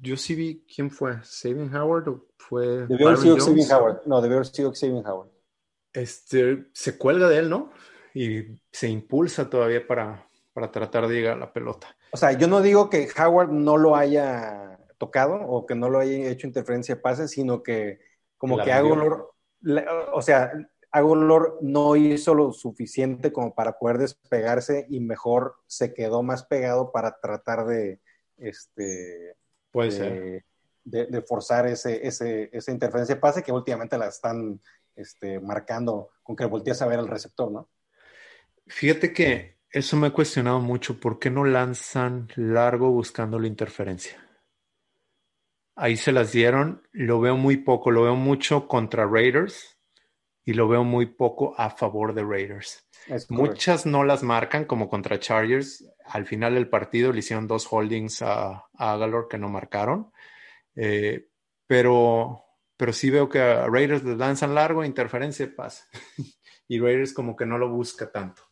[0.01, 1.18] yo, sí vi, ¿quién fue?
[1.24, 2.87] ¿Saving Howard o fue?
[2.87, 4.03] Debió haber sido Saving Howard.
[4.07, 5.31] No, debió haber sido Saving Howard
[5.92, 7.70] este, se cuelga de él, ¿no?
[8.18, 11.96] Y se impulsa todavía para, para tratar de llegar a la pelota.
[12.11, 16.00] O sea, yo no digo que Howard no lo haya tocado o que no lo
[16.00, 18.00] haya hecho interferencia de pase, sino que
[18.37, 19.35] como que Agolor,
[20.12, 20.50] o sea,
[20.90, 26.90] Agolor no hizo lo suficiente como para poder despegarse y mejor se quedó más pegado
[26.90, 28.00] para tratar de,
[28.37, 29.37] este,
[29.70, 30.44] Puede ser.
[30.83, 34.61] de, forzar ese, ese, esa interferencia de pase que últimamente la están
[34.96, 37.68] este, marcando con que voltees a ver al receptor, ¿no?
[38.68, 40.98] Fíjate que eso me he cuestionado mucho.
[41.00, 44.24] ¿Por qué no lanzan largo buscando la interferencia?
[45.76, 46.83] Ahí se las dieron.
[46.92, 47.90] Lo veo muy poco.
[47.90, 49.78] Lo veo mucho contra Raiders
[50.44, 52.88] y lo veo muy poco a favor de Raiders.
[53.28, 55.85] Muchas no las marcan, como contra Chargers.
[56.07, 60.11] Al final del partido le hicieron dos holdings a, a que no marcaron.
[60.74, 61.28] Eh,
[61.66, 62.44] pero,
[62.76, 65.87] pero sí veo que a Raiders les lanzan largo, interferencia pasa.
[66.68, 68.47] y Raiders como que no lo busca tanto.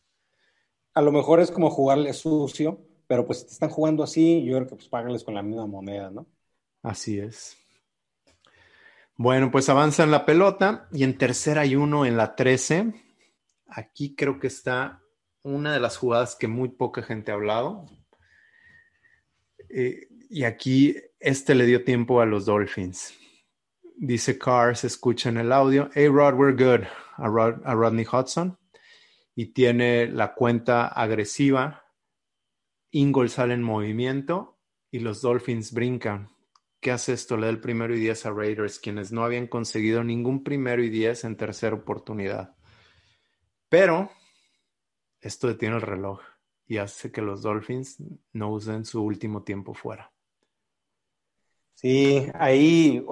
[0.97, 4.55] A lo mejor es como jugarle sucio, pero pues si te están jugando así, yo
[4.55, 6.25] creo que pues págales con la misma moneda, ¿no?
[6.81, 7.55] Así es.
[9.15, 12.95] Bueno, pues avanza en la pelota y en tercera hay uno en la 13.
[13.67, 15.03] Aquí creo que está
[15.43, 17.85] una de las jugadas que muy poca gente ha hablado.
[19.69, 23.13] Eh, y aquí este le dio tiempo a los Dolphins.
[23.95, 25.91] Dice Carr, se escucha en el audio.
[25.93, 26.87] Hey Rod, we're good.
[27.17, 28.57] A, Rodney Hudson.
[29.39, 31.93] Y tiene la cuenta agresiva.
[32.89, 34.57] Ingold sale en movimiento
[34.89, 36.29] y los Dolphins brincan.
[36.79, 37.37] ¿Qué hace esto?
[37.37, 40.89] Le da el primero y diez a Raiders, quienes no habían conseguido ningún primero y
[40.89, 42.55] diez en tercera oportunidad.
[43.69, 44.09] Pero
[45.21, 46.19] esto detiene el reloj
[46.65, 48.01] y hace que los Dolphins
[48.33, 50.11] no usen su último tiempo fuera.
[51.79, 53.05] Sí, ahí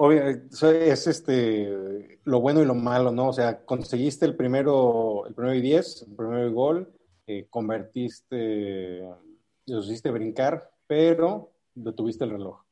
[0.50, 3.28] es este lo bueno y lo malo, ¿no?
[3.28, 6.92] O sea, conseguiste el primero, el primero y diez, el primero y gol,
[7.28, 9.08] eh, convertiste,
[9.66, 12.64] los hiciste brincar, pero detuviste el reloj.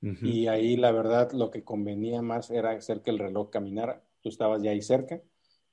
[0.00, 4.02] Y ahí la verdad lo que convenía más era hacer que el reloj caminara.
[4.22, 5.22] Tú estabas ya ahí cerca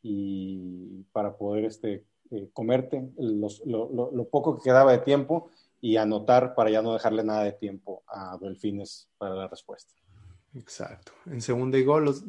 [0.03, 5.49] y para poder este, eh, comerte lo, poco que quedaba de tiempo
[5.81, 9.93] y anotar para ya no dejarle nada de tiempo a Delfines para la respuesta.
[10.55, 11.13] Exacto.
[11.27, 12.23] En segunda y gol, los,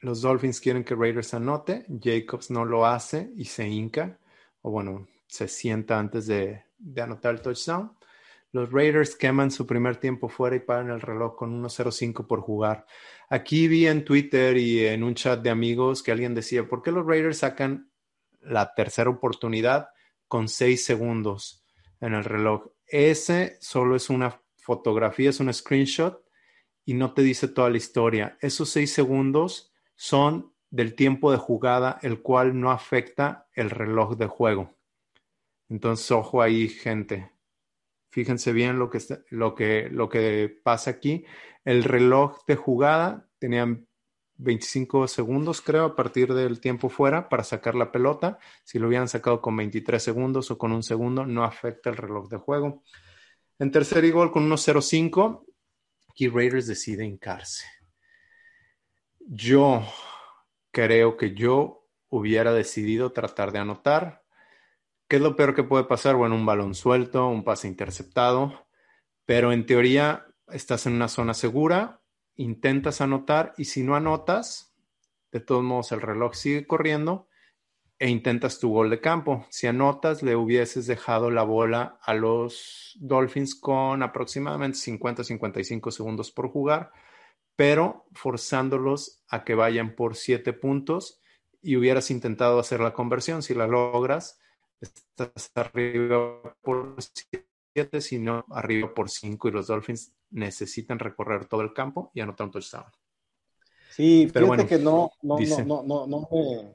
[0.00, 1.86] los Dolphins quieren que Raiders anote.
[2.00, 4.18] Jacobs no lo hace y se hinca,
[4.62, 7.96] o bueno, se sienta antes de, de anotar el touchdown.
[8.52, 12.84] Los Raiders queman su primer tiempo fuera y paran el reloj con 1.05 por jugar.
[13.30, 16.90] Aquí vi en Twitter y en un chat de amigos que alguien decía, ¿por qué
[16.90, 17.90] los Raiders sacan
[18.40, 19.88] la tercera oportunidad
[20.28, 21.61] con 6 segundos
[22.02, 22.66] en el reloj?
[22.86, 26.22] Ese solo es una fotografía, es un screenshot
[26.84, 28.36] y no te dice toda la historia.
[28.40, 34.26] Esos 6 segundos son del tiempo de jugada, el cual no afecta el reloj de
[34.26, 34.74] juego.
[35.68, 37.30] Entonces, ojo ahí, gente.
[38.10, 38.98] Fíjense bien lo que,
[39.30, 41.24] lo que, lo que pasa aquí.
[41.64, 43.82] El reloj de jugada tenía
[44.36, 48.38] 25 segundos, creo, a partir del tiempo fuera para sacar la pelota.
[48.64, 52.28] Si lo hubieran sacado con 23 segundos o con un segundo, no afecta el reloj
[52.28, 52.82] de juego.
[53.58, 55.44] En tercer y gol con 1-0-5,
[56.08, 57.66] aquí Raiders decide hincarse.
[59.20, 59.84] Yo
[60.70, 64.22] creo que yo hubiera decidido tratar de anotar
[65.12, 66.16] ¿Qué es lo peor que puede pasar?
[66.16, 68.66] Bueno, un balón suelto, un pase interceptado,
[69.26, 72.00] pero en teoría estás en una zona segura,
[72.36, 74.74] intentas anotar y si no anotas,
[75.30, 77.28] de todos modos el reloj sigue corriendo
[77.98, 79.46] e intentas tu gol de campo.
[79.48, 86.50] Si anotas, le hubieses dejado la bola a los Dolphins con aproximadamente 50-55 segundos por
[86.50, 86.90] jugar,
[87.54, 91.20] pero forzándolos a que vayan por 7 puntos
[91.62, 93.42] y hubieras intentado hacer la conversión.
[93.42, 94.40] Si la logras,
[94.80, 96.96] estás arriba por
[97.74, 102.46] 7, sino arriba por 5 y los Dolphins necesitan recorrer todo el campo y anotar
[102.46, 102.86] un touchdown.
[103.90, 106.72] Sí, pero fíjate que no, no, no, no, no, me,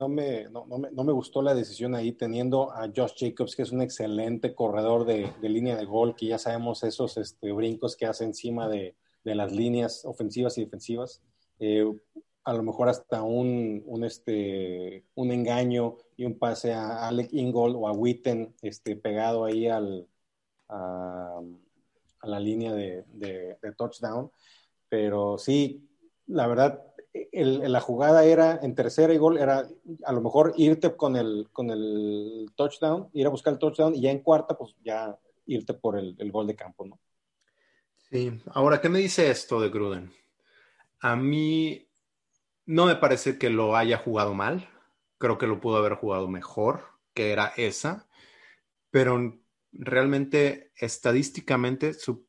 [0.00, 3.62] no, me, no, me, no me gustó la decisión ahí teniendo a Josh Jacobs, que
[3.62, 7.96] es un excelente corredor de, de línea de gol, que ya sabemos esos este, brincos
[7.96, 11.22] que hace encima de, de las líneas ofensivas y defensivas.
[11.60, 11.84] Eh,
[12.44, 17.76] a lo mejor hasta un, un, este, un engaño y un pase a Alec Ingold
[17.76, 20.08] o a Witten este, pegado ahí al,
[20.68, 21.40] a,
[22.22, 24.30] la línea de, de, touchdown.
[24.88, 25.88] Pero sí,
[26.26, 26.82] la verdad,
[27.32, 29.66] la jugada era en tercera y gol, era
[30.04, 34.02] a lo mejor irte con el, con el touchdown, ir a buscar el touchdown y
[34.02, 36.98] ya en cuarta, pues ya irte por el, el gol de campo, ¿no?
[38.10, 40.12] Sí, ahora, ¿qué me dice esto de Gruden?
[41.00, 41.88] A mí
[42.68, 44.68] no me parece que lo haya jugado mal.
[45.18, 48.06] Creo que lo pudo haber jugado mejor, que era esa.
[48.90, 49.40] Pero
[49.78, 52.26] realmente, estadísticamente, su,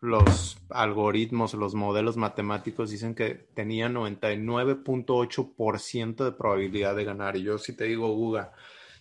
[0.00, 7.36] los algoritmos, los modelos matemáticos dicen que tenía 99.8% de probabilidad de ganar.
[7.36, 8.54] Y yo si te digo, Guga,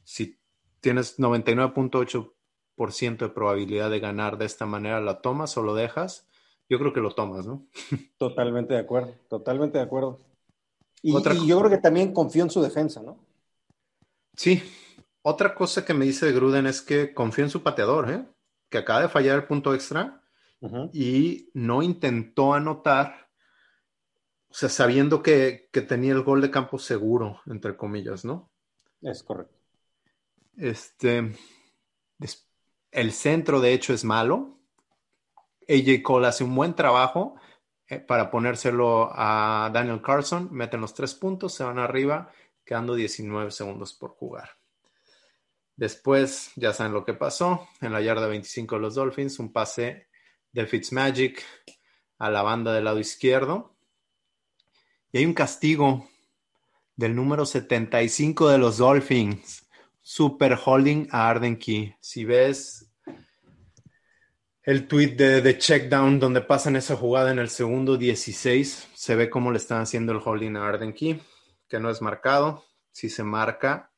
[0.04, 0.38] si
[0.82, 6.28] tienes 99.8% de probabilidad de ganar de esta manera, ¿la tomas o lo dejas?
[6.70, 7.68] Yo creo que lo tomas, ¿no?
[8.18, 10.20] Totalmente de acuerdo, totalmente de acuerdo.
[11.02, 13.20] Y, y yo creo que también confío en su defensa, ¿no?
[14.36, 14.64] Sí.
[15.30, 18.26] Otra cosa que me dice de Gruden es que confío en su pateador, ¿eh?
[18.70, 20.24] Que acaba de fallar el punto extra
[20.94, 23.30] y no intentó anotar,
[24.48, 28.50] o sea, sabiendo que, tenía el gol de campo seguro, entre comillas, ¿no?
[29.02, 29.54] Es correcto.
[30.56, 31.36] Este,
[32.92, 34.62] el centro, de hecho, es malo.
[35.68, 37.36] AJ Cole hace un buen trabajo
[37.90, 42.32] eh, para ponérselo a Daniel Carson, meten los tres puntos, se van arriba,
[42.64, 44.57] quedando 19 segundos por jugar.
[45.78, 50.08] Después, ya saben lo que pasó, en la yarda 25 de los Dolphins, un pase
[50.52, 51.46] de Fitzmagic
[52.18, 53.76] a la banda del lado izquierdo.
[55.12, 56.10] Y hay un castigo
[56.96, 59.68] del número 75 de los Dolphins.
[60.02, 61.94] Super holding a Arden Key.
[62.00, 62.92] Si ves
[64.64, 69.16] el tweet de, de check down donde pasan esa jugada en el segundo 16, se
[69.16, 71.22] ve cómo le están haciendo el holding a Arden Key,
[71.70, 72.66] que no es marcado.
[72.92, 73.92] Si se marca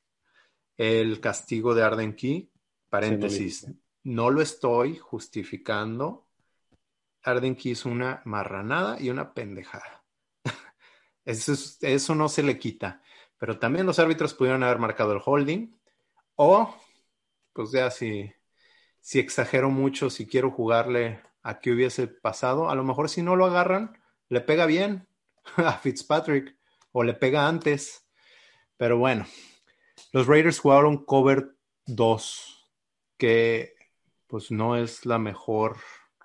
[0.79, 2.49] el castigo de Arden Key,
[2.89, 3.67] paréntesis,
[4.03, 6.25] no lo estoy justificando,
[7.21, 10.05] Arden hizo una marranada y una pendejada.
[11.25, 13.03] Eso, eso no se le quita.
[13.37, 15.77] Pero también los árbitros pudieron haber marcado el holding.
[16.35, 16.73] O,
[17.51, 18.31] pues ya si,
[19.01, 23.35] si exagero mucho, si quiero jugarle a qué hubiese pasado, a lo mejor si no
[23.35, 25.07] lo agarran, le pega bien
[25.57, 26.55] a Fitzpatrick
[26.93, 28.07] o le pega antes.
[28.77, 29.25] Pero bueno,
[30.11, 32.71] los Raiders jugaron cover 2,
[33.17, 33.75] que
[34.27, 35.77] pues no es la mejor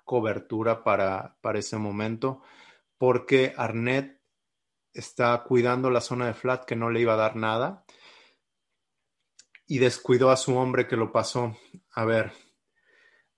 [0.03, 2.41] cobertura para, para ese momento,
[2.97, 4.21] porque Arnett
[4.93, 7.83] está cuidando la zona de flat que no le iba a dar nada
[9.67, 11.57] y descuidó a su hombre que lo pasó.
[11.91, 12.31] A ver,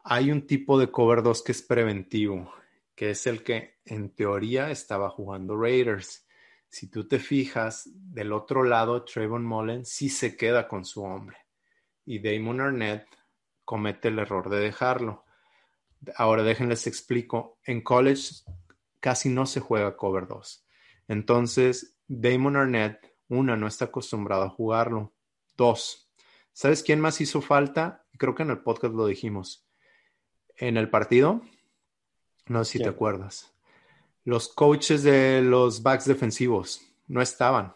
[0.04, 2.54] hay un tipo de cover 2 que es preventivo,
[2.96, 6.27] que es el que en teoría estaba jugando Raiders.
[6.70, 11.38] Si tú te fijas, del otro lado, Trayvon Mullen sí se queda con su hombre
[12.08, 13.06] y Damon Arnett
[13.66, 15.26] comete el error de dejarlo.
[16.16, 17.60] Ahora déjenles explico.
[17.66, 18.44] En college
[19.02, 20.66] casi no se juega cover 2.
[21.10, 25.14] Entonces, Damon Arnett, una, no está acostumbrado a jugarlo.
[25.58, 26.10] Dos,
[26.54, 28.06] ¿sabes quién más hizo falta?
[28.18, 29.68] Creo que en el podcast lo dijimos.
[30.56, 31.42] En el partido,
[32.46, 33.54] no sé si te acuerdas.
[34.28, 37.74] Los coaches de los backs defensivos no estaban.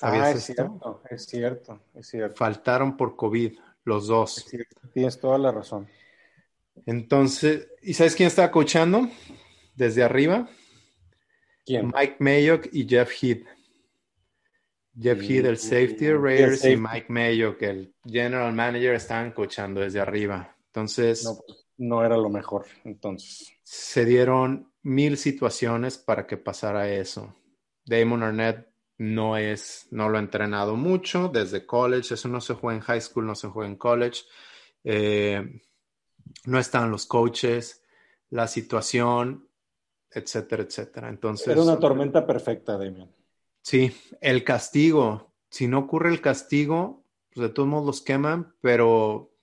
[0.00, 2.34] ah, es cierto, es cierto, es cierto.
[2.34, 3.58] Faltaron por COVID.
[3.84, 4.46] Los dos.
[4.94, 5.86] tienes toda la razón.
[6.86, 9.10] Entonces, ¿y sabes quién estaba coachando?
[9.74, 10.48] Desde arriba.
[11.66, 11.92] ¿Quién?
[11.94, 13.46] Mike Mayock y Jeff Heath.
[14.98, 20.56] Jeff Heath, el safety Raiders, y Mike Mayock, el general manager, estaban coachando desde arriba.
[20.68, 21.24] Entonces.
[21.24, 23.52] No, pues, no era lo mejor, entonces.
[23.62, 27.34] Se dieron mil situaciones para que pasara eso.
[27.84, 32.76] Damon Arnett no es, no lo ha entrenado mucho desde college, eso no se juega
[32.76, 34.22] en high school, no se juega en college,
[34.84, 35.60] eh,
[36.46, 37.82] no están los coaches,
[38.30, 39.48] la situación,
[40.10, 41.08] etcétera, etcétera.
[41.08, 41.48] Entonces.
[41.48, 43.10] Era una tormenta perfecta, Damian.
[43.62, 49.33] Sí, el castigo, si no ocurre el castigo, pues de todos modos los queman, pero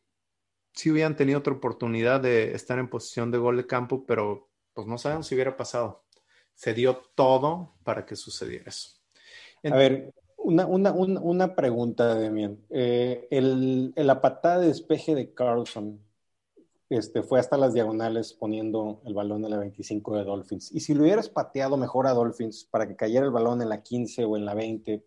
[0.73, 4.87] sí hubieran tenido otra oportunidad de estar en posición de gol de campo, pero pues
[4.87, 6.03] no sabemos si hubiera pasado.
[6.53, 8.91] Se dio todo para que sucediera eso.
[9.63, 12.59] A ver, una, una, una, pregunta, Demian.
[12.69, 15.99] Eh, el, la patada de despeje de Carlson
[16.89, 20.71] este, fue hasta las diagonales poniendo el balón en la 25 de Dolphins.
[20.73, 23.81] Y si lo hubieras pateado mejor a Dolphins para que cayera el balón en la
[23.81, 25.05] 15 o en la 20,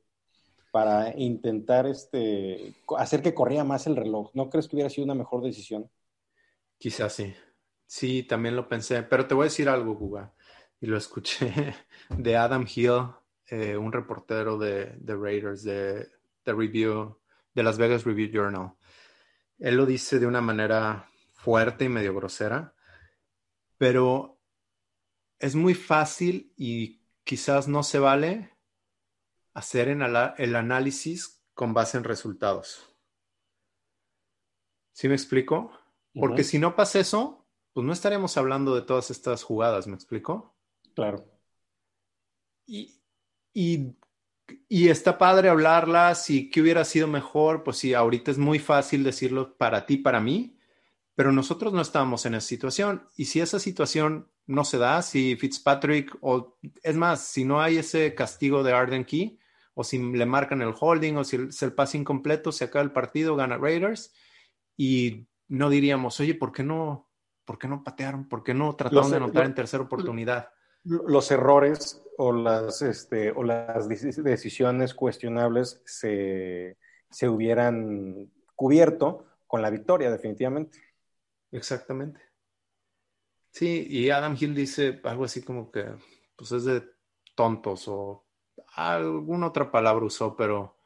[0.75, 5.15] para intentar este, hacer que corría más el reloj, ¿no crees que hubiera sido una
[5.15, 5.89] mejor decisión?
[6.79, 7.33] Quizás sí.
[7.87, 9.05] Sí, también lo pensé.
[9.05, 10.35] Pero te voy a decir algo, Juga.
[10.81, 11.77] Y lo escuché
[12.09, 13.07] de Adam Hill
[13.47, 16.09] eh, un reportero de, Raiders, de,
[16.45, 17.21] de, Review,
[17.55, 18.73] de Las Vegas Review Journal.
[19.61, 22.75] Él lo dice de una manera fuerte y medio grosera,
[23.79, 24.41] pero
[25.39, 28.54] es muy fácil y quizás no se vale
[29.55, 32.95] hacer en el análisis con base en resultados.
[34.93, 35.73] ¿Sí me explico?
[36.13, 40.55] Porque si no pasa eso, pues no estaríamos hablando de todas estas jugadas, ¿me explico?
[40.95, 41.25] Claro.
[42.67, 43.01] Y,
[43.53, 49.03] y, está padre hablarlas y qué hubiera sido mejor, pues sí, ahorita es muy fácil
[49.03, 50.57] decirlo para ti, para mí,
[51.17, 53.09] pero nosotros no estábamos en esa situación.
[53.17, 57.79] Y si esa situación no se da, si Fitzpatrick, o es más, si no hay
[57.79, 59.39] ese castigo de Arden Key,
[59.75, 62.93] o si le marcan el holding, o si el, el pase incompleto, se acaba el
[62.93, 64.15] partido, gana Raiders,
[64.77, 67.11] y no diríamos, oye, ¿por qué no,
[67.45, 68.29] por qué no patearon?
[68.29, 70.51] ¿Por qué no trataron de anotar en tercera oportunidad?
[70.85, 76.77] Los errores o las, este, o las decisiones cuestionables se,
[77.11, 80.79] se hubieran cubierto con la victoria, definitivamente.
[81.53, 82.21] Exactamente.
[83.51, 85.87] Sí, y Adam Hill dice algo así como que,
[86.37, 86.83] pues es de
[87.37, 88.24] tontos o
[88.75, 90.79] alguna otra palabra usó, pero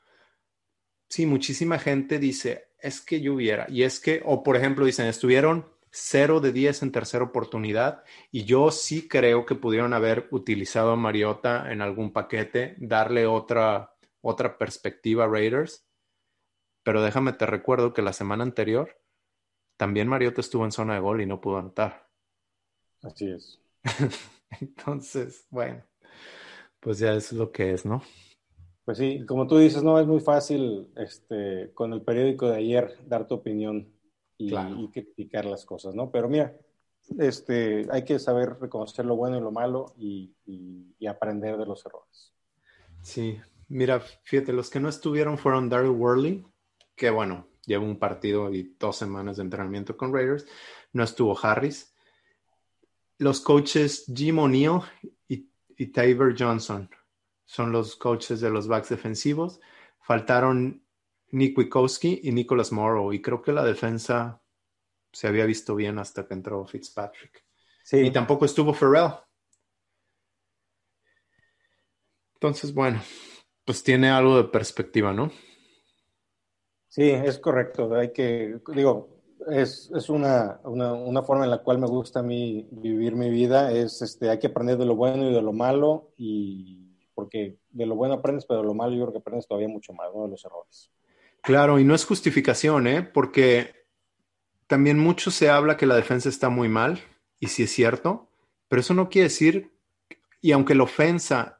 [1.08, 5.06] sí, muchísima gente dice, es que yo hubiera, y es que, o por ejemplo, dicen,
[5.06, 10.92] estuvieron 0 de 10 en tercera oportunidad, y yo sí creo que pudieron haber utilizado
[10.92, 15.86] a Mariota en algún paquete, darle otra, otra perspectiva a Raiders,
[16.82, 18.98] pero déjame te recuerdo que la semana anterior
[19.78, 22.08] también Mariota estuvo en zona de gol y no pudo anotar.
[23.02, 23.60] Así es.
[24.60, 25.84] Entonces, bueno,
[26.80, 28.02] pues ya es lo que es, ¿no?
[28.84, 32.96] Pues sí, como tú dices, no es muy fácil este, con el periódico de ayer
[33.06, 33.92] dar tu opinión
[34.38, 34.50] y,
[34.92, 36.10] criticar las cosas, ¿no?
[36.10, 36.56] Pero mira,
[37.18, 41.84] este, hay que saber reconocer lo bueno y lo malo y, y aprender de los
[41.84, 42.32] errores.
[43.02, 46.44] Sí, mira, fíjate, los que no estuvieron fueron Daryl Worley,
[46.96, 50.46] que bueno, lleva un partido y dos semanas de entrenamiento con Raiders.
[50.92, 51.94] No estuvo Harris.
[53.18, 54.80] Los coaches Jim O'Neill
[55.28, 55.47] y,
[55.78, 55.92] y
[56.36, 56.90] Johnson
[57.44, 59.60] son los coaches de los backs defensivos.
[60.00, 60.84] Faltaron
[61.30, 63.12] Nick Wikowski y Nicholas Morrow.
[63.12, 64.42] Y creo que la defensa
[65.12, 67.44] se había visto bien hasta que entró Fitzpatrick.
[67.84, 67.98] Sí.
[67.98, 69.12] Y tampoco estuvo Ferrell.
[72.34, 73.00] Entonces, bueno,
[73.64, 75.30] pues tiene algo de perspectiva, ¿no?
[76.88, 77.94] Sí, es correcto.
[77.94, 79.17] Hay que, digo,
[79.50, 83.30] es, es una, una, una, forma en la cual me gusta a mí vivir mi
[83.30, 83.72] vida.
[83.72, 87.86] Es, este, hay que aprender de lo bueno y de lo malo, y porque de
[87.86, 90.24] lo bueno aprendes, pero de lo malo yo creo que aprendes todavía mucho más, ¿no?
[90.24, 90.90] De los errores.
[91.42, 93.02] Claro, y no es justificación, ¿eh?
[93.02, 93.74] Porque
[94.66, 97.00] también mucho se habla que la defensa está muy mal,
[97.40, 98.28] y sí es cierto,
[98.68, 99.72] pero eso no quiere decir,
[100.40, 101.58] y aunque la ofensa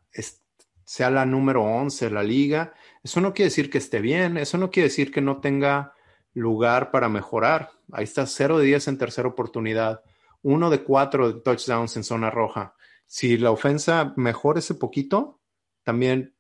[0.89, 2.73] sea la número 11 de la liga,
[3.03, 5.93] eso no quiere decir que esté bien, eso no quiere decir que no tenga
[6.33, 7.71] lugar para mejorar.
[7.93, 10.03] Ahí está 0 de 10 en tercera oportunidad,
[10.43, 12.75] 1 de 4 de touchdowns en zona roja.
[13.07, 15.41] Si la ofensa mejora ese poquito,
[15.83, 16.35] también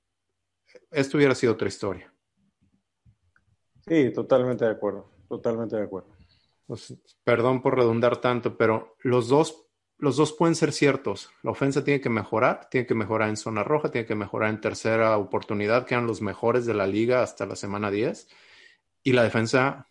[0.90, 2.12] esto hubiera sido otra historia.
[3.86, 6.10] Sí, totalmente de acuerdo, totalmente de acuerdo.
[6.66, 6.94] Pues,
[7.24, 9.68] perdón por redundar tanto, pero los dos
[9.98, 11.30] los dos pueden ser ciertos.
[11.42, 14.60] La ofensa tiene que mejorar, tiene que mejorar en zona roja, tiene que mejorar en
[14.60, 18.28] tercera oportunidad, que eran los mejores de la liga hasta la semana 10.
[19.02, 19.87] Y la defensa,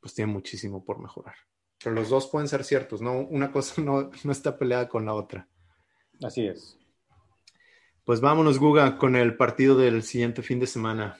[0.00, 1.34] pues tiene muchísimo por mejorar.
[1.82, 3.20] Pero los dos pueden ser ciertos, ¿no?
[3.20, 5.48] Una cosa no, no está peleada con la otra.
[6.22, 6.78] Así es.
[8.04, 11.16] Pues vámonos, Guga, con el partido del siguiente fin de semana.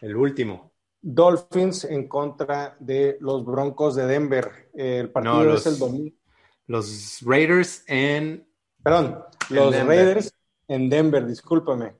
[0.00, 0.72] El último.
[1.00, 4.70] Dolphins en contra de los Broncos de Denver.
[4.74, 6.22] El partido es el domingo
[6.66, 8.48] los Raiders en...
[8.82, 10.32] Perdón, los Raiders
[10.68, 11.94] en Denver, discúlpame.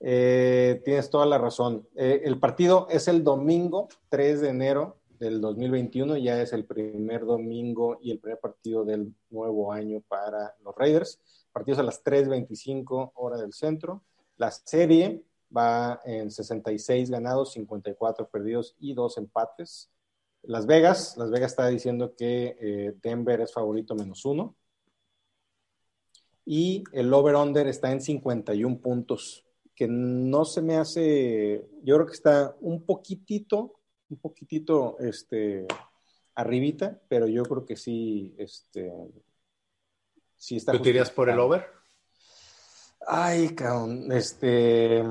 [0.00, 1.88] Eh, tienes toda la razón.
[1.94, 7.24] Eh, el partido es el domingo 3 de enero del 2021, ya es el primer
[7.24, 11.20] domingo y el primer partido del nuevo año para los Raiders.
[11.52, 14.02] Partidos a las 3.25 hora del centro.
[14.36, 15.24] La serie
[15.54, 19.90] va en 66 ganados, 54 perdidos y 2 empates.
[20.42, 24.54] Las Vegas, Las Vegas está diciendo que eh, Denver es favorito menos uno.
[26.44, 29.45] Y el over-under está en 51 puntos,
[29.76, 35.66] que no se me hace, yo creo que está un poquitito, un poquitito, este,
[36.34, 38.90] arribita, pero yo creo que sí, este,
[40.34, 40.72] sí está.
[40.72, 41.66] ¿Tú tirías por el over?
[43.06, 45.04] Ay, cabrón, este,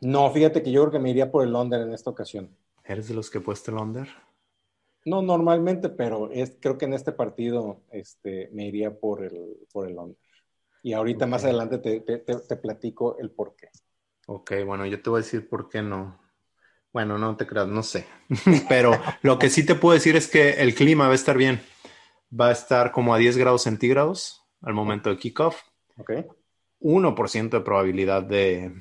[0.00, 2.54] no, fíjate que yo creo que me iría por el under en esta ocasión.
[2.84, 4.08] ¿Eres de los que he puesto el under?
[5.04, 9.88] No, normalmente, pero es, creo que en este partido este, me iría por el, por
[9.88, 10.18] el under.
[10.82, 13.68] Y ahorita más adelante te, te, platico el por qué.
[14.26, 16.20] Ok, bueno, yo te voy a decir por qué no.
[16.92, 18.06] Bueno, no te creas, no sé.
[18.68, 18.92] pero
[19.22, 21.60] lo que sí te puedo decir es que el clima va a estar bien.
[22.38, 25.60] Va a estar como a 10 grados centígrados al momento de kickoff.
[25.96, 26.12] Ok.
[26.80, 28.74] 1% de probabilidad de,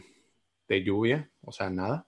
[0.67, 2.07] de lluvia, o sea, nada.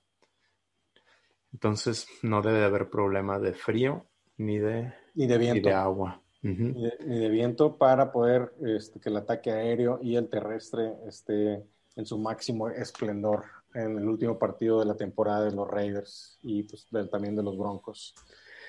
[1.53, 4.07] Entonces no debe de haber problema de frío
[4.37, 5.69] ni de, ni de viento.
[5.69, 6.21] de agua.
[6.41, 11.63] ni, de, viento para poder este, que el ataque aéreo y el terrestre esté
[11.95, 16.63] en su máximo esplendor en el último partido de la temporada de los Raiders y
[16.63, 18.13] pues también de los Broncos.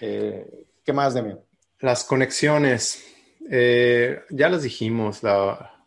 [0.00, 1.40] Eh, ¿Qué más, Demian?
[1.80, 3.04] Las conexiones.
[3.50, 5.22] Eh, ya las dijimos.
[5.22, 5.86] La...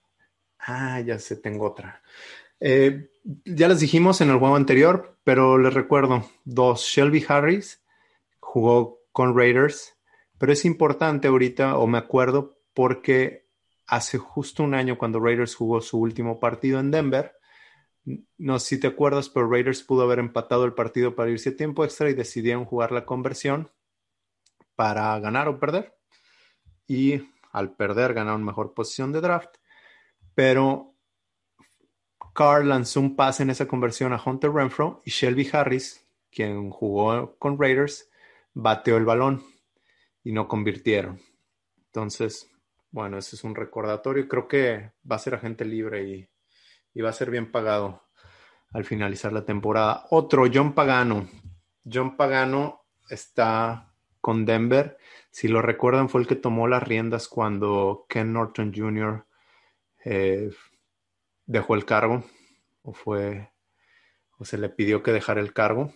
[0.59, 2.01] Ah, ya sé, tengo otra.
[2.59, 3.09] Eh,
[3.45, 7.81] ya las dijimos en el juego anterior, pero les recuerdo, dos, Shelby Harris
[8.39, 9.95] jugó con Raiders,
[10.37, 13.46] pero es importante ahorita, o me acuerdo, porque
[13.87, 17.37] hace justo un año cuando Raiders jugó su último partido en Denver,
[18.37, 21.55] no sé si te acuerdas, pero Raiders pudo haber empatado el partido para irse a
[21.55, 23.71] tiempo extra y decidieron jugar la conversión
[24.75, 25.93] para ganar o perder.
[26.87, 27.21] Y
[27.51, 29.57] al perder ganaron mejor posición de draft.
[30.35, 30.93] Pero
[32.33, 37.35] Carr lanzó un pase en esa conversión a Hunter Renfro y Shelby Harris, quien jugó
[37.37, 38.09] con Raiders,
[38.53, 39.43] bateó el balón
[40.23, 41.19] y no convirtieron.
[41.87, 42.49] Entonces,
[42.91, 44.27] bueno, ese es un recordatorio.
[44.27, 46.29] Creo que va a ser agente libre y,
[46.93, 48.03] y va a ser bien pagado
[48.71, 50.05] al finalizar la temporada.
[50.09, 51.27] Otro, John Pagano.
[51.91, 54.97] John Pagano está con Denver.
[55.31, 59.25] Si lo recuerdan, fue el que tomó las riendas cuando Ken Norton Jr.
[60.03, 60.49] Eh,
[61.45, 62.23] dejó el cargo
[62.81, 63.51] o fue
[64.39, 65.93] o se le pidió que dejara el cargo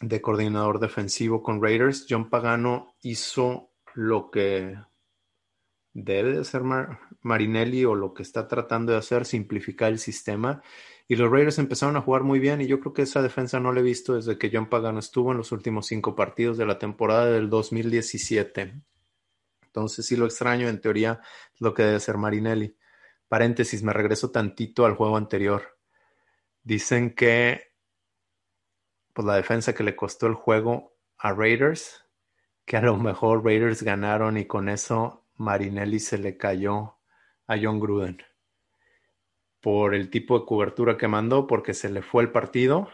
[0.00, 2.06] de coordinador defensivo con Raiders.
[2.08, 4.76] John Pagano hizo lo que
[6.04, 6.62] debe de hacer
[7.22, 10.62] Marinelli o lo que está tratando de hacer, simplificar el sistema.
[11.08, 13.72] Y los Raiders empezaron a jugar muy bien y yo creo que esa defensa no
[13.72, 16.78] la he visto desde que John Pagano estuvo en los últimos cinco partidos de la
[16.78, 18.82] temporada del 2017.
[19.62, 21.20] Entonces sí lo extraño, en teoría
[21.58, 22.76] lo que debe hacer Marinelli.
[23.28, 25.78] Paréntesis, me regreso tantito al juego anterior.
[26.62, 27.72] Dicen que
[29.12, 32.04] pues la defensa que le costó el juego a Raiders,
[32.64, 36.96] que a lo mejor Raiders ganaron y con eso Marinelli se le cayó
[37.46, 38.18] a John Gruden
[39.60, 42.88] por el tipo de cobertura que mandó, porque se le fue el partido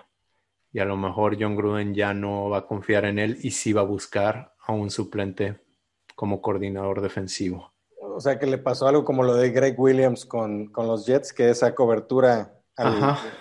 [0.72, 3.72] y a lo mejor John Gruden ya no va a confiar en él y sí
[3.72, 5.60] va a buscar a un suplente
[6.14, 7.72] como coordinador defensivo.
[8.00, 11.50] O sea que le pasó algo como lo de Greg Williams con, los Jets, que
[11.50, 12.60] esa cobertura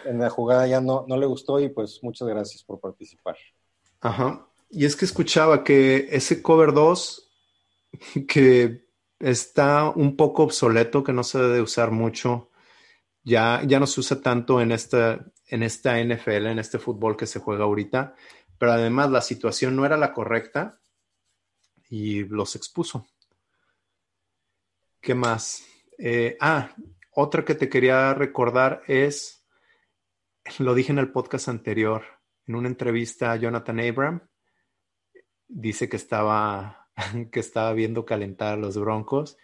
[0.06, 3.36] en la jugada ya no, no le gustó y pues muchas gracias por participar.
[4.02, 4.48] Ajá.
[4.70, 7.32] Y es que escuchaba que ese cover 2,
[8.28, 8.83] que
[9.24, 12.52] está un poco obsoleto, que no se debe usar mucho,
[13.24, 17.26] ya, ya no se usa tanto en esta, en esta NFL, en este fútbol que
[17.26, 18.16] se juega ahorita,
[18.58, 20.80] pero además la situación no era la correcta
[21.90, 23.08] y los expuso.
[25.00, 25.66] ¿Qué más?
[25.98, 26.76] Eh, ah,
[27.12, 29.46] otra que te quería recordar es,
[30.60, 32.04] lo dije en el podcast anterior,
[32.46, 34.22] en una entrevista a Jonathan Abram,
[35.48, 36.83] dice que estaba,
[37.32, 39.38] que estaba viendo calentar a los Broncos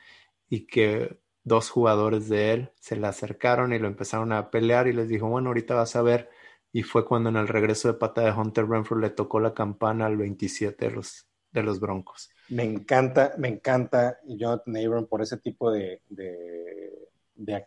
[0.49, 4.93] y que dos jugadores de él se le acercaron y lo empezaron a pelear y
[4.93, 6.29] les dijo, bueno, ahorita vas a ver.
[6.71, 10.05] Y fue cuando en el regreso de pata de Hunter Renfrew le tocó la campana
[10.05, 12.29] al 27 de los, de los Broncos.
[12.49, 17.65] Me encanta, me encanta Jonathan Abram por ese tipo de, de,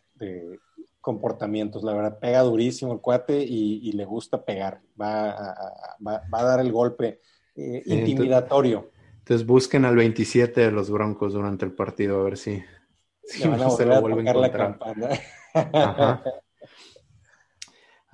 [1.01, 1.83] comportamientos.
[1.83, 4.81] La verdad, pega durísimo el cuate y, le gusta pegar.
[5.01, 7.21] Va a, va, a, dar el golpe
[7.57, 8.92] eh, intimidatorio.
[9.23, 12.63] Entonces, busquen al 27 de los Broncos durante el partido a ver si,
[13.25, 15.09] si no se lo vuelven a la campana.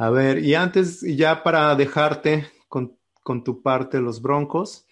[0.00, 4.86] A ver, y antes, ya para dejarte con, con tu parte los Broncos,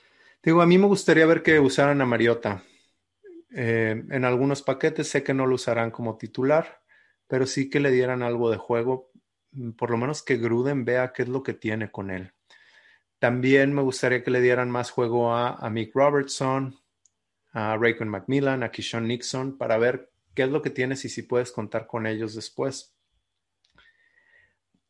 [0.47, 2.63] Digo, a mí me gustaría ver que usaran a Mariota.
[3.51, 6.83] Eh, en algunos paquetes sé que no lo usarán como titular,
[7.27, 9.11] pero sí que le dieran algo de juego,
[9.51, 12.33] mm, por lo menos que Gruden vea qué es lo que tiene con él.
[13.19, 16.79] También me gustaría que le dieran más juego a, Mick Robertson,
[17.53, 21.23] a Raycon McMillan, a Kishon Nixon, para ver qué es lo que tienes y si
[21.23, 22.95] puedes contar con ellos después.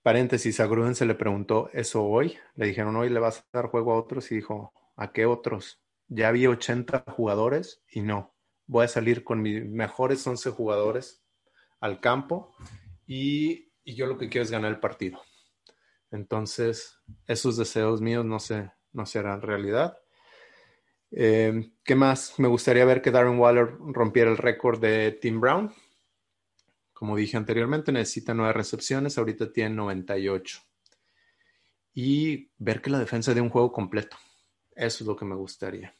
[0.02, 2.36] Paréntesis, a Gruden se le preguntó eso hoy.
[2.54, 5.82] Le dijeron, hoy le vas a dar juego a otros y dijo, ¿A qué otros?
[6.08, 8.34] Ya había 80 jugadores y no.
[8.66, 11.22] Voy a salir con mis mejores 11 jugadores
[11.80, 12.54] al campo
[13.06, 15.20] y, yo lo que quiero es ganar el partido.
[16.16, 19.98] Entonces, esos deseos míos no, se, no serán realidad.
[21.10, 22.38] Eh, ¿Qué más?
[22.38, 25.72] Me gustaría ver que Darren Waller rompiera el récord de Tim Brown.
[26.92, 30.60] Como dije anteriormente, necesita nueve recepciones, ahorita tiene 98.
[31.92, 34.16] Y ver que la defensa de un juego completo.
[34.74, 35.94] Eso es lo que me gustaría.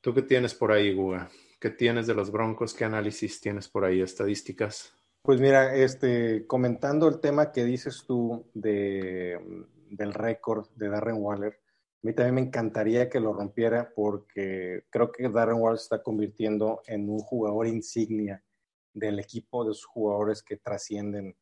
[0.00, 1.28] ¿Tú qué tienes por ahí, Guga?
[1.60, 2.72] ¿Qué tienes de los Broncos?
[2.72, 4.00] ¿Qué análisis tienes por ahí?
[4.00, 4.94] ¿Estadísticas?
[5.22, 11.60] Pues mira, este, comentando el tema que dices tú de, del récord de Darren Waller,
[12.02, 16.02] a mí también me encantaría que lo rompiera porque creo que Darren Waller se está
[16.02, 18.42] convirtiendo en un jugador insignia
[18.94, 21.36] del equipo, de sus jugadores que trascienden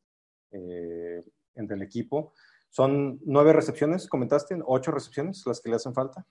[0.50, 1.22] eh,
[1.54, 2.32] entre el equipo.
[2.70, 6.26] Son nueve recepciones, comentaste, ocho recepciones las que le hacen falta.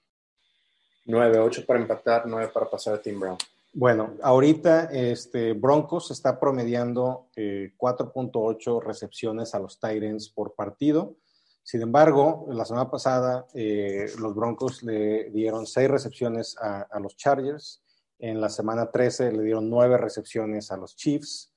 [1.05, 3.37] 9, 8 para empatar, 9 para pasar a Tim Brown.
[3.79, 11.17] Bueno, ahorita este, Broncos está promediando 4.8 eh, recepciones a los Titans por partido.
[11.61, 17.83] Sin embargo, la semana pasada eh, los Broncos le dieron 6 recepciones a, los Chargers.
[18.17, 21.53] En la semana 13 le dieron 9 recepciones a los Chiefs.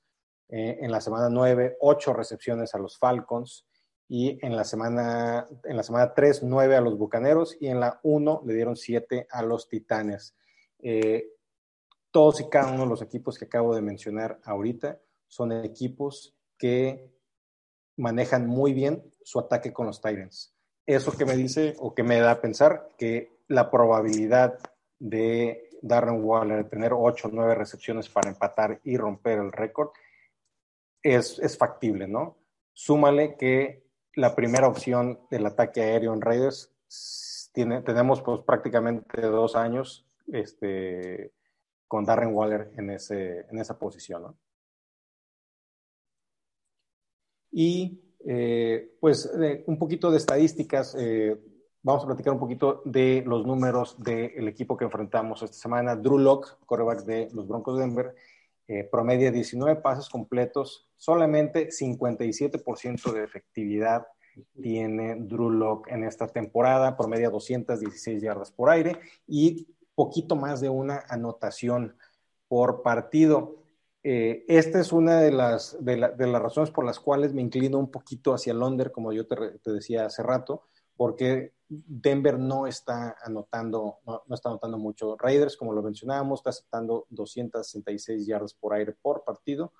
[0.47, 3.65] Eh, en la semana 9, 8 recepciones a los Falcons.
[4.07, 7.57] Y en la semana, en la semana 3, 9 a los Bucaneros.
[7.59, 10.35] Y en la 1 le dieron 7 a los Titanes
[12.11, 17.09] todos y cada uno de los equipos que acabo de mencionar ahorita son equipos que
[17.97, 20.53] manejan muy bien su ataque con los Titans.
[20.85, 24.59] Eso que me dice o que me da a pensar que la probabilidad
[24.99, 29.89] de Darren Waller tener 8 o 9 recepciones para empatar y romper el récord
[31.01, 32.37] es, es factible, ¿no?
[32.73, 33.83] Súmale que
[34.15, 36.71] la primera opción del ataque aéreo en Raiders
[37.53, 41.31] tenemos pues prácticamente dos años este,
[41.91, 44.33] con Darren Waller en, ese, en esa posición.
[47.51, 49.29] Y eh, pues
[49.65, 51.37] un poquito de estadísticas, eh,
[51.83, 55.97] vamos a platicar un poquito de los números del equipo que enfrentamos esta semana.
[55.97, 58.15] Drew Locke, coreback de los Broncos de Denver,
[58.69, 64.07] eh, promedia 19 pases completos, solamente 57% de efectividad
[64.61, 70.69] tiene Drew Locke en esta temporada, promedia 216 yardas por aire y poquito más de
[70.69, 71.95] una anotación
[72.47, 73.57] por partido.
[74.03, 77.91] Eh, esta es una de las, de, las razones por las cuales me inclino un
[77.91, 79.35] poquito hacia Londres, como yo te,
[79.71, 80.63] decía hace rato,
[80.97, 85.15] porque Denver no está anotando, no, está anotando mucho.
[85.17, 89.71] Raiders, como lo mencionábamos, está aceptando 266 yardas por aire por partido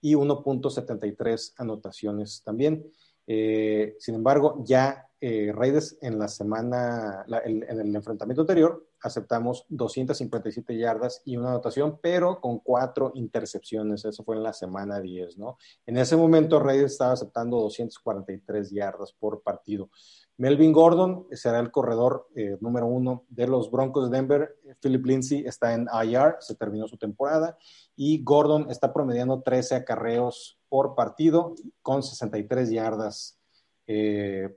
[0.00, 2.90] y 1.73 anotaciones también.
[3.26, 10.76] Eh, sin embargo, ya eh, Raiders en la semana, en, el enfrentamiento anterior, aceptamos 257
[10.76, 14.04] yardas y una anotación, pero con cuatro intercepciones.
[14.04, 15.56] Eso fue en la semana 10, ¿no?
[15.86, 19.90] En ese momento, Raiders estaba aceptando 243 yardas por partido.
[20.36, 24.56] Melvin Gordon será el corredor eh, número uno de los Broncos de Denver.
[24.80, 27.58] Philip Lindsay está en IR, se terminó su temporada.
[27.94, 33.38] Y Gordon está promediando 13 acarreos por partido con 63 yardas
[33.86, 34.56] eh,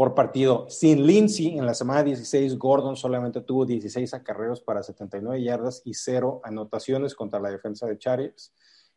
[0.00, 0.64] por partido.
[0.70, 5.92] Sin Lindsay, en la semana 16, Gordon solamente tuvo 16 acarreos para 79 yardas y
[5.92, 8.54] cero anotaciones contra la defensa de Chargers.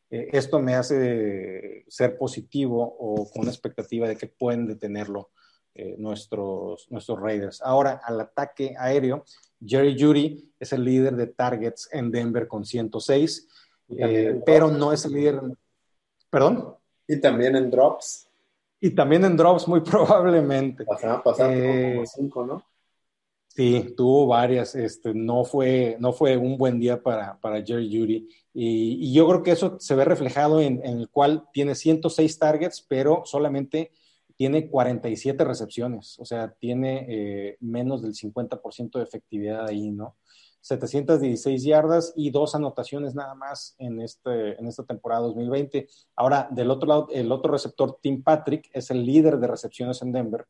[0.10, 5.32] Eh, esto me hace ser positivo o con una expectativa de que pueden detenerlo
[5.76, 7.62] eh, nuestros, nuestros Raiders.
[7.62, 9.26] Ahora, al ataque aéreo,
[9.60, 13.50] Jerry Judy es el líder de targets en Denver con 106,
[14.46, 15.42] pero no es el líder.
[16.30, 16.78] ¿Perdón?
[17.06, 18.30] Y también en drops.
[18.84, 20.84] Y también en drops, muy probablemente.
[20.84, 21.74] Pasaron, pasaron como
[22.04, 22.66] eh, cinco, ¿no?
[23.48, 24.76] Sí, tuvo varias.
[24.76, 28.28] Este, no, fue, no fue un buen día para, para Jerry Judy.
[28.54, 32.86] Y, yo creo que eso se ve reflejado en, en, el cual tiene 106 targets,
[32.86, 33.92] pero solamente
[34.36, 36.20] tiene 47 recepciones.
[36.20, 40.18] O sea, tiene eh, menos del 50% de efectividad ahí, ¿no?
[40.64, 45.90] 716 yardas y dos anotaciones nada más en, este, en esta temporada 2020.
[46.16, 50.14] Ahora, del otro lado, el otro receptor, Tim Patrick, es el líder de recepciones en
[50.14, 50.48] Denver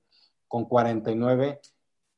[0.47, 1.59] con 49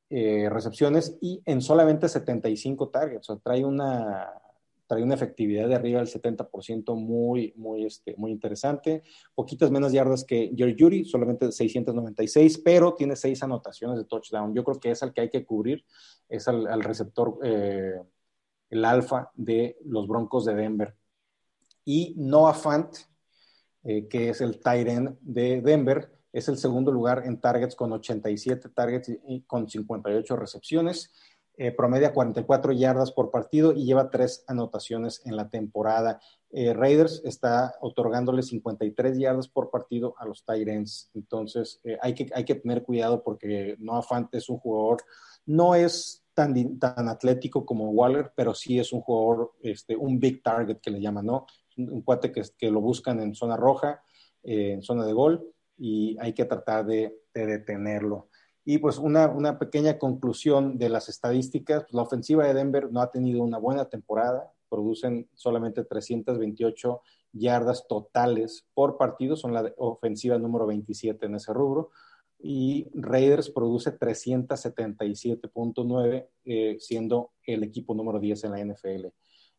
[0.10, 3.30] eh, recepciones y en solamente 75 targets.
[3.30, 4.30] O sea, trae una,
[4.88, 9.04] trae una efectividad de arriba del 70% muy, muy, este, muy interesante.
[9.34, 14.54] Poquitas menos yardas que Jerry Judy, solamente 696, pero tiene seis anotaciones de touchdown.
[14.54, 15.84] Yo creo que es al que hay que cubrir,
[16.30, 18.02] es al, receptor, eh,
[18.70, 20.96] el alfa de los Broncos de Denver.
[21.84, 22.96] Y Noah Fant,
[23.84, 24.88] eh, que es el tight
[25.22, 31.12] de Denver, es el segundo lugar en targets con 87 targets y con 58 recepciones
[31.58, 36.20] eh, promedia 44 yardas por partido y lleva tres anotaciones en la temporada.
[36.52, 41.12] Eh, Raiders está otorgándole 53 yardas por partido a los Tyrants.
[41.14, 45.04] Entonces, eh, hay, que, hay que tener cuidado porque Noah Fant es un jugador,
[45.46, 50.44] no es tan, tan atlético como Waller, pero sí es un jugador, este, un big
[50.44, 51.46] target que le llaman, ¿no?
[51.78, 54.02] Un, cuate que, que, lo buscan en zona roja,
[54.44, 58.30] en zona de gol, y hay que tratar de, de detenerlo.
[58.66, 63.00] Y pues una, una pequeña conclusión de las estadísticas, pues, la ofensiva de Denver no
[63.00, 67.02] ha tenido una buena temporada, producen solamente 328
[67.32, 71.92] yardas totales por partido, son la ofensiva número 27 en ese rubro,
[72.40, 79.08] y Raiders produce 377.9, eh, siendo el equipo número 10 en la NFL.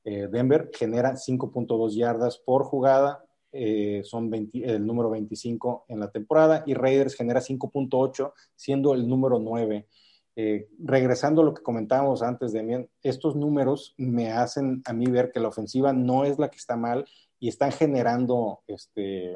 [0.04, 3.24] Eh, Denver genera 5.2 yardas por jugada,
[3.56, 9.38] eh, son el número 25 en la temporada y Raiders genera 5.8 siendo el número
[9.38, 9.86] 9
[10.38, 15.30] Eh, regresando a lo que comentábamos antes, Demian, estos números me hacen a mí ver
[15.32, 17.06] que la ofensiva no es la que está mal
[17.40, 19.34] y están generando, este,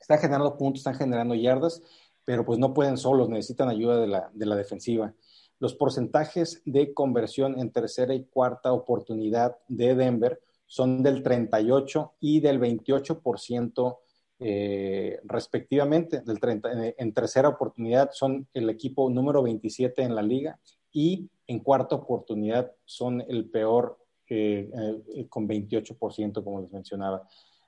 [0.00, 1.82] están generando puntos, están generando yardas,
[2.24, 5.12] pero pues no pueden solos, necesitan ayuda de la, de la defensiva.
[5.58, 12.40] Los porcentajes de conversión en tercera y cuarta oportunidad de Denver son del 38 y
[12.40, 13.98] del 28%
[14.38, 16.20] eh, respectivamente.
[16.20, 20.58] Del 30, en, tercera oportunidad son el equipo número 27 en la liga
[20.92, 23.98] y en cuarta oportunidad son el peor
[24.28, 24.68] eh,
[25.14, 27.26] eh, con 28%, como les mencionaba.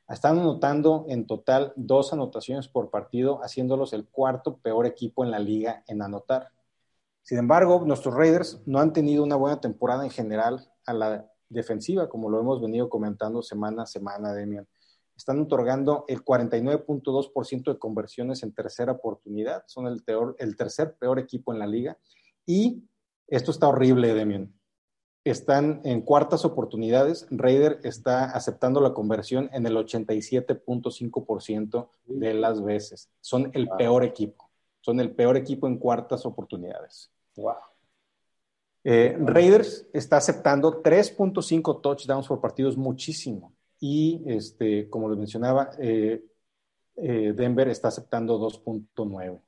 [0.09, 5.39] Están anotando en total dos anotaciones por partido, haciéndolos el cuarto peor equipo en la
[5.39, 6.49] liga en anotar.
[7.23, 12.09] Sin embargo, nuestros Raiders no han tenido una buena temporada en general a la defensiva,
[12.09, 14.67] como lo hemos venido comentando semana a semana, Demian.
[15.17, 19.65] Están otorgando el 49.2% de conversiones en tercera oportunidad.
[19.67, 20.03] Son el,
[20.39, 21.99] el tercer peor equipo en la liga.
[22.47, 22.85] Y
[23.27, 24.55] esto está horrible, Demian
[25.31, 27.27] están en cuartas oportunidades.
[27.31, 33.11] Raider está aceptando la conversión en el 87.5% de las veces.
[33.21, 34.51] Son el peor equipo.
[34.81, 37.11] Son el peor equipo en cuartas oportunidades.
[37.37, 37.57] Wow.
[38.91, 43.53] Eh, Raiders está aceptando 3.5 touchdowns por partidos, muchísimo.
[43.79, 46.25] Y este, como les mencionaba, eh,
[46.97, 49.43] eh, Denver está aceptando 2.9.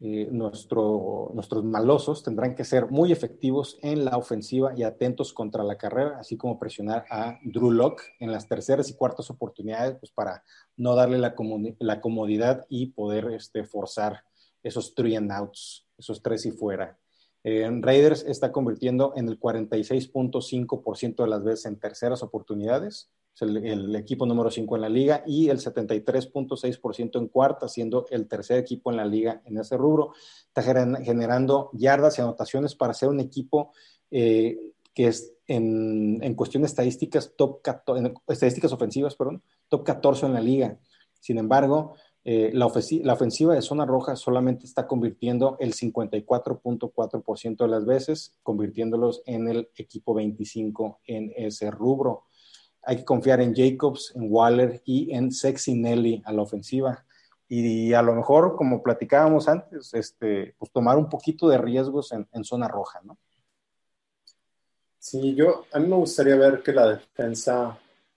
[0.00, 5.78] Eh, nuestros malosos tendrán que ser muy efectivos en la ofensiva y atentos contra la
[5.78, 10.42] carrera, así como presionar a Drew Locke en las terceras y cuartas oportunidades, pues para
[10.76, 11.36] no darle la,
[12.00, 14.24] comodidad y poder este, forzar
[14.64, 16.99] esos three and outs, esos tres y fuera.
[17.42, 23.10] Raiders está convirtiendo en el 46.5% de las veces en terceras oportunidades
[23.40, 28.58] el, equipo número 5 en la liga, y el 73.6% en cuarta, siendo el tercer
[28.58, 30.12] equipo en la liga en ese rubro.
[30.46, 33.72] Está generando yardas y anotaciones para ser un equipo
[34.10, 34.58] eh,
[34.94, 37.60] que es en, en estadísticas, top
[38.28, 40.78] estadísticas ofensivas, perdón, top 14 en la liga.
[41.20, 41.94] Sin embargo,
[42.24, 49.22] eh, la, ofensiva de zona roja solamente está convirtiendo el 54.4% de las veces, convirtiéndolos
[49.26, 52.24] en el equipo 25 en ese rubro
[52.82, 57.04] hay que confiar en Jacobs, en Waller y en Sexy Nelly a la ofensiva.
[57.48, 62.44] Y, a lo mejor, como platicábamos antes, este, pues tomar un poquito de riesgos en,
[62.44, 63.18] zona roja, ¿no?
[64.98, 67.76] Sí, yo, a mí me gustaría ver que la defensa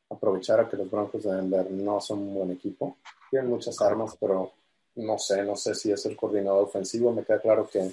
[0.09, 2.97] aprovechara que los Broncos de Denver no son un buen equipo.
[3.33, 4.51] Tienen muchas armas, pero
[4.95, 7.11] no sé, no sé si es el coordinador ofensivo.
[7.11, 7.91] Me queda claro que,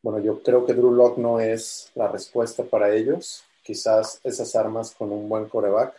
[0.00, 4.94] bueno, yo creo que Drew Locke no es la respuesta para ellos quizás esas armas
[4.96, 5.92] con un buen coreback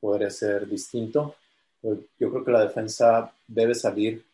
[0.00, 1.36] podría ser distinto.
[1.82, 4.24] Yo creo que la defensa debe salir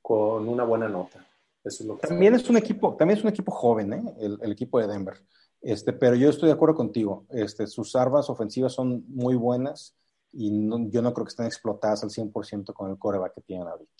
[0.00, 1.24] con una buena nota.
[1.62, 4.02] Eso es lo que también es un equipo, también es un equipo joven, ¿eh?
[4.18, 5.18] el, equipo de Denver.
[5.60, 7.26] Este, pero yo estoy de acuerdo contigo.
[7.28, 9.94] Este, sus armas ofensivas son muy buenas
[10.32, 10.50] y
[10.90, 13.92] yo no creo que estén explotadas al 100% con el coreback que tienen ahorita.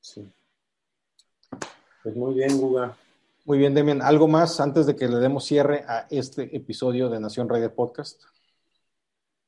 [0.00, 0.30] Sí.
[2.02, 2.96] Pues muy bien, Guga.
[3.44, 4.02] Muy bien, Demian.
[4.02, 8.22] ¿Algo más antes de que le demos cierre a este episodio de Nación Raider Podcast?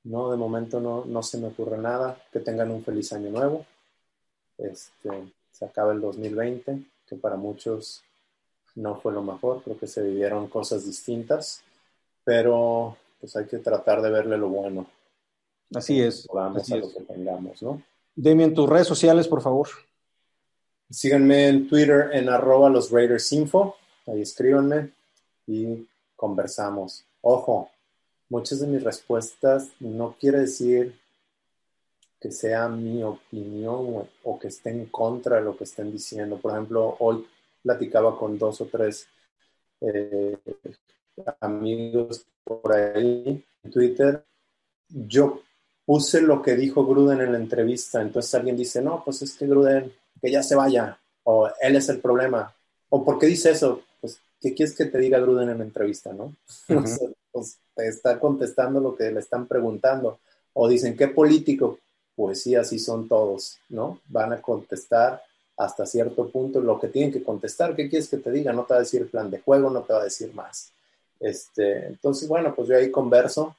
[0.05, 2.16] No, de momento no, no se me ocurre nada.
[2.33, 3.66] Que tengan un feliz año nuevo.
[4.57, 8.03] Este, se acaba el 2020, que para muchos
[8.74, 9.62] no fue lo mejor.
[9.62, 11.62] Creo que se vivieron cosas distintas,
[12.24, 14.87] pero pues hay que tratar de verle lo bueno.
[15.75, 16.27] Así es.
[16.57, 16.81] Así es.
[16.81, 17.83] lo que tengamos, ¿no?
[18.14, 19.68] Demian, tus redes sociales, por favor.
[20.91, 23.77] Síganme en Twitter en arroba los Raiders Info
[24.11, 24.93] ahí escríbanme
[25.47, 27.05] y conversamos.
[27.21, 27.71] Ojo,
[28.29, 30.99] muchas de mis respuestas no quiere decir
[32.21, 36.39] que sea mi opinión o que esté en contra de lo que estén diciendo.
[36.39, 37.27] Por ejemplo, hoy
[37.62, 39.09] platicaba con dos o tres
[39.81, 40.37] eh,
[41.41, 44.25] amigos por ahí en Twitter.
[44.89, 45.43] Yo
[45.91, 49.49] puse lo que dijo Gruden en la entrevista, entonces alguien dice, no, pues es que
[49.49, 52.55] Gruden, que ya se vaya, o él es el problema,
[52.91, 53.82] o ¿por qué dice eso?
[54.41, 56.32] ¿qué quieres que te diga Gruden en la entrevista, no?
[57.32, 60.20] pues te está contestando lo que le están preguntando.
[60.53, 61.80] O dicen, ¿qué político?
[62.14, 63.99] Pues sí, así son todos, ¿no?
[64.07, 65.20] Van a contestar
[65.57, 67.74] hasta cierto punto lo que tienen que contestar.
[67.74, 68.53] ¿Qué quieres que te diga?
[68.53, 70.70] No te va a decir plan de juego, no te va a decir más.
[71.18, 73.57] Este, entonces, bueno, pues yo ahí converso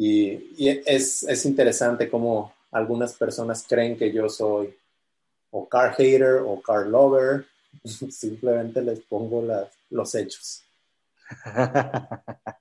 [0.00, 4.74] y, y es, es interesante cómo algunas personas creen que yo soy
[5.50, 7.46] o car hater o car lover
[8.10, 9.44] Simplemente les pongo
[9.90, 10.64] los hechos.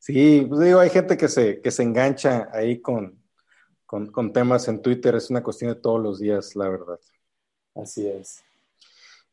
[0.00, 3.20] Sí, pues digo, hay gente que se, que se engancha ahí con,
[3.84, 6.98] con, temas en Twitter, es una cuestión de todos los días, la verdad.
[7.74, 8.42] Así es.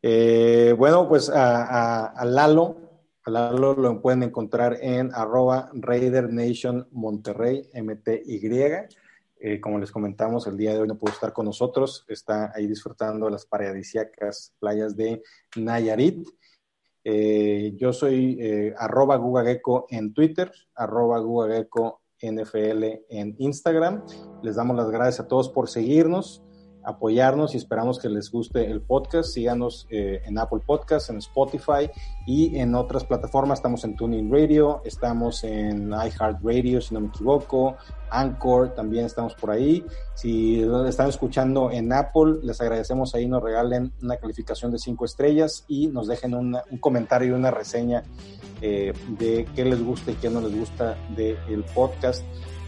[0.01, 2.94] Eh, bueno, pues a, Lalo,
[3.25, 8.87] a Lalo lo pueden encontrar en arroba Raider Nation Monterrey, MTY.
[9.39, 12.67] Eh, como les comentamos, el día de hoy no pudo estar con nosotros, está ahí
[12.67, 15.23] disfrutando las paradisíacas playas de
[15.55, 16.27] Nayarit.
[17.03, 24.05] Eh, yo soy eh, arroba Gugageco en Twitter, arroba Gugageco NFL en Instagram.
[24.43, 26.44] Les damos las gracias a todos por seguirnos
[26.85, 29.29] apoyarnos y esperamos que les guste el podcast.
[29.29, 31.89] Síganos eh, en Apple Podcasts, en Spotify
[32.25, 33.59] y en otras plataformas.
[33.59, 37.75] Estamos en Tuning Radio, estamos en iHeartRadio, si no me equivoco,
[38.09, 39.85] Anchor, también estamos por ahí.
[40.13, 45.65] Si están escuchando en Apple, les agradecemos ahí, nos regalen una calificación de cinco estrellas
[45.67, 48.03] y nos dejen un comentario y una reseña
[48.61, 52.23] eh, de qué les gusta y qué no les gusta del podcast.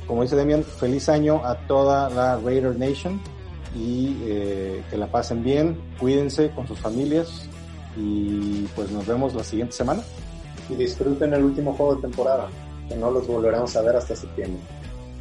[0.05, 3.19] Como dice Demian, feliz año a toda la Raider Nation
[3.75, 7.47] y eh, que la pasen bien, cuídense con sus familias
[7.95, 10.03] y pues nos vemos la siguiente semana.
[10.69, 12.49] Y disfruten el último juego de temporada,
[12.89, 14.61] que no los volveremos a ver hasta septiembre.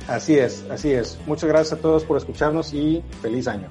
[0.09, 1.19] Así es, así es.
[1.27, 3.69] Muchas gracias a todos por escucharnos y feliz año.